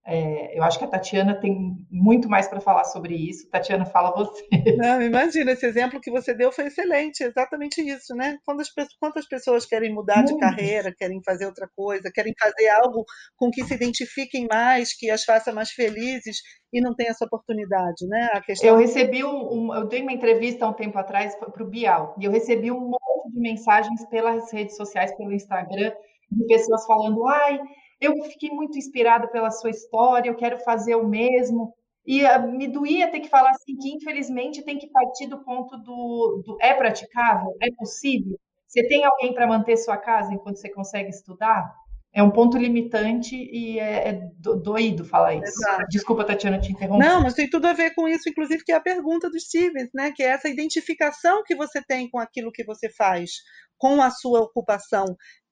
[0.09, 1.53] É, eu acho que a Tatiana tem
[1.91, 3.49] muito mais para falar sobre isso.
[3.49, 4.47] Tatiana, fala você.
[4.77, 8.37] Não, imagina, esse exemplo que você deu foi excelente, exatamente isso, né?
[8.45, 8.69] Quantas,
[9.01, 10.33] quantas pessoas querem mudar muito.
[10.33, 13.03] de carreira, querem fazer outra coisa, querem fazer algo
[13.35, 16.37] com que se identifiquem mais, que as faça mais felizes
[16.71, 18.29] e não tem essa oportunidade, né?
[18.31, 18.69] A questão...
[18.69, 22.15] Eu recebi um, um eu dei uma entrevista há um tempo atrás para o Bial
[22.17, 25.91] e eu recebi um monte de mensagens pelas redes sociais, pelo Instagram,
[26.31, 27.59] de pessoas falando, ai
[27.99, 31.73] eu fiquei muito inspirada pela sua história, eu quero fazer o mesmo.
[32.05, 35.77] E uh, me doía ter que falar assim que, infelizmente, tem que partir do ponto
[35.77, 38.39] do, do é praticável, é possível.
[38.67, 41.73] Você tem alguém para manter sua casa enquanto você consegue estudar?
[42.17, 45.61] é um ponto limitante e é, é doído falar isso.
[45.61, 45.85] Exato.
[45.87, 47.05] Desculpa, Tatiana, te interromper.
[47.05, 49.89] Não, mas tem tudo a ver com isso, inclusive, que é a pergunta do Stevens,
[49.93, 50.11] né?
[50.15, 53.29] Que é essa identificação que você tem com aquilo que você faz,
[53.77, 55.05] com a sua ocupação.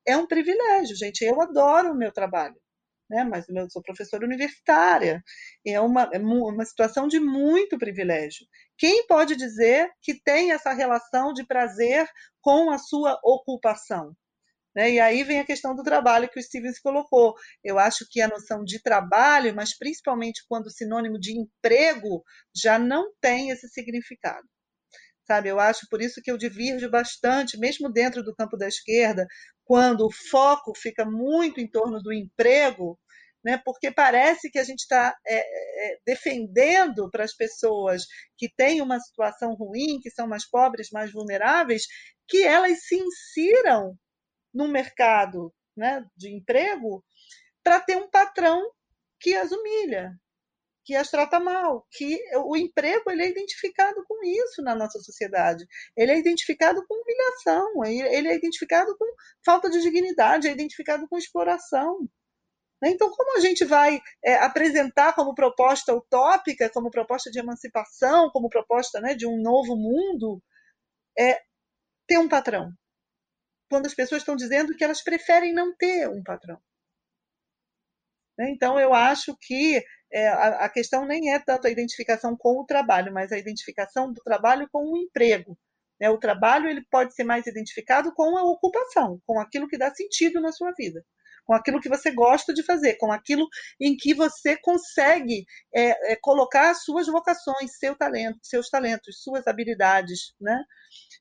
[0.08, 1.24] É um privilégio, gente.
[1.24, 2.56] Eu adoro o meu trabalho.
[3.08, 5.24] Né, mas eu sou professora universitária,
[5.64, 8.48] é uma, é uma situação de muito privilégio.
[8.76, 12.10] Quem pode dizer que tem essa relação de prazer
[12.42, 14.16] com a sua ocupação?
[14.76, 14.92] Né?
[14.94, 17.34] E aí vem a questão do trabalho que o Stevens colocou.
[17.64, 22.24] Eu acho que a noção de trabalho, mas principalmente quando sinônimo de emprego,
[22.56, 24.48] já não tem esse significado.
[25.26, 29.26] Sabe, eu acho por isso que eu divirjo bastante, mesmo dentro do campo da esquerda,
[29.64, 33.00] quando o foco fica muito em torno do emprego,
[33.44, 38.04] né, porque parece que a gente está é, é, defendendo para as pessoas
[38.38, 41.84] que têm uma situação ruim, que são mais pobres, mais vulneráveis,
[42.28, 43.96] que elas se insiram
[44.54, 47.04] no mercado né, de emprego
[47.64, 48.62] para ter um patrão
[49.20, 50.12] que as humilha,
[50.86, 55.66] que as trata mal, que o emprego ele é identificado com isso na nossa sociedade.
[55.98, 59.06] Ele é identificado com humilhação, ele é identificado com
[59.44, 62.08] falta de dignidade, é identificado com exploração.
[62.84, 68.48] Então, como a gente vai é, apresentar como proposta utópica, como proposta de emancipação, como
[68.48, 70.40] proposta né, de um novo mundo,
[71.18, 71.42] é
[72.08, 72.72] ter um patrão,
[73.72, 76.62] quando as pessoas estão dizendo que elas preferem não ter um patrão.
[78.38, 78.52] Né?
[78.52, 83.14] Então, eu acho que é, a, questão nem é tanto a identificação com o trabalho,
[83.14, 85.58] mas a identificação do trabalho com o emprego.
[86.00, 86.10] Né?
[86.10, 90.42] O trabalho ele pode ser mais identificado com a ocupação, com aquilo que dá sentido
[90.42, 91.04] na sua vida,
[91.46, 93.48] com aquilo que você gosta de fazer, com aquilo
[93.80, 99.46] em que você consegue é, é, colocar as suas vocações, seu talento, seus talentos, suas
[99.48, 100.34] habilidades.
[100.40, 100.58] Né?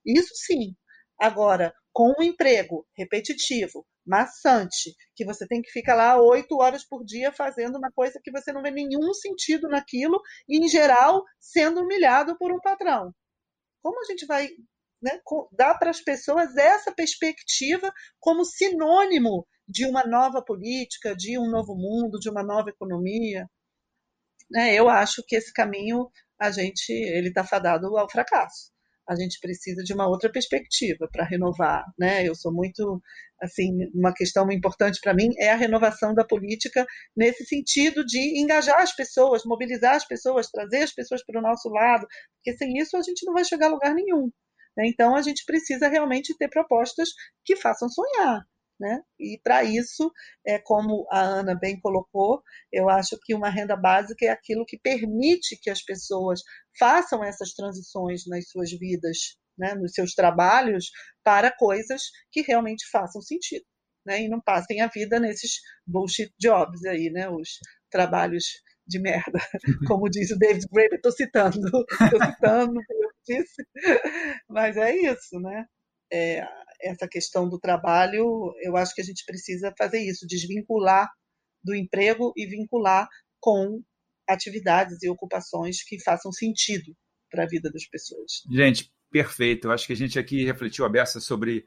[0.04, 0.74] Isso sim.
[1.18, 7.04] Agora, com um emprego repetitivo, maçante, que você tem que ficar lá oito horas por
[7.04, 11.80] dia fazendo uma coisa que você não vê nenhum sentido naquilo, e, em geral, sendo
[11.82, 13.14] humilhado por um patrão.
[13.82, 14.48] Como a gente vai
[15.02, 15.20] né,
[15.52, 21.74] dar para as pessoas essa perspectiva como sinônimo de uma nova política, de um novo
[21.74, 23.46] mundo, de uma nova economia?
[24.50, 28.73] Né, eu acho que esse caminho a gente ele está fadado ao fracasso
[29.08, 32.26] a gente precisa de uma outra perspectiva para renovar, né?
[32.26, 33.00] Eu sou muito
[33.40, 36.86] assim, uma questão importante para mim é a renovação da política
[37.16, 41.68] nesse sentido de engajar as pessoas, mobilizar as pessoas, trazer as pessoas para o nosso
[41.68, 44.30] lado, porque sem isso a gente não vai chegar a lugar nenhum.
[44.76, 44.88] Né?
[44.88, 47.10] Então a gente precisa realmente ter propostas
[47.44, 48.46] que façam sonhar,
[48.78, 49.00] né?
[49.18, 50.10] E para isso,
[50.46, 54.78] é, como a Ana bem colocou, eu acho que uma renda básica é aquilo que
[54.78, 56.40] permite que as pessoas
[56.78, 60.90] façam essas transições nas suas vidas, né, nos seus trabalhos,
[61.22, 62.02] para coisas
[62.32, 63.64] que realmente façam sentido.
[64.06, 67.58] Né, e não passem a vida nesses bullshit jobs aí, né, os
[67.90, 68.44] trabalhos
[68.86, 69.38] de merda,
[69.88, 73.66] como diz o David Graeber, estou citando, estou citando, eu disse,
[74.48, 75.64] mas é isso, né?
[76.12, 76.46] É,
[76.84, 81.08] essa questão do trabalho, eu acho que a gente precisa fazer isso, desvincular
[81.62, 83.08] do emprego e vincular
[83.40, 83.82] com
[84.28, 86.94] atividades e ocupações que façam sentido
[87.30, 88.42] para a vida das pessoas.
[88.50, 89.68] Gente, perfeito.
[89.68, 91.64] Eu acho que a gente aqui refletiu a beça sobre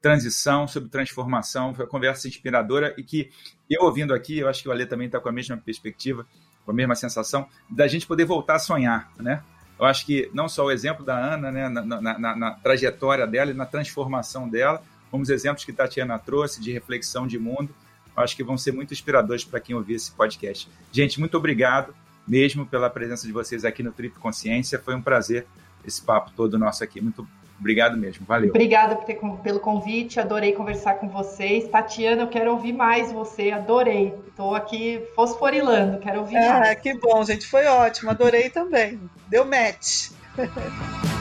[0.00, 3.30] transição, sobre transformação, foi uma conversa inspiradora e que
[3.68, 6.26] eu ouvindo aqui, eu acho que o Ale também está com a mesma perspectiva,
[6.64, 9.42] com a mesma sensação, da gente poder voltar a sonhar, né?
[9.78, 13.26] Eu acho que não só o exemplo da Ana, né, na, na, na, na trajetória
[13.26, 17.74] dela e na transformação dela, como os exemplos que Tatiana trouxe de reflexão de mundo,
[18.16, 20.68] acho que vão ser muito inspiradores para quem ouvir esse podcast.
[20.90, 21.94] Gente, muito obrigado
[22.26, 24.78] mesmo pela presença de vocês aqui no Trip Consciência.
[24.78, 25.46] Foi um prazer
[25.84, 27.00] esse papo todo nosso aqui.
[27.00, 27.26] Muito
[27.58, 28.50] Obrigado mesmo, valeu.
[28.50, 31.68] Obrigada por ter, pelo convite, adorei conversar com vocês.
[31.68, 34.14] Tatiana, eu quero ouvir mais você, adorei.
[34.28, 36.80] Estou aqui fosforilando, quero ouvir ah, mais.
[36.80, 39.00] Que bom, gente, foi ótimo, adorei também.
[39.28, 40.10] Deu match.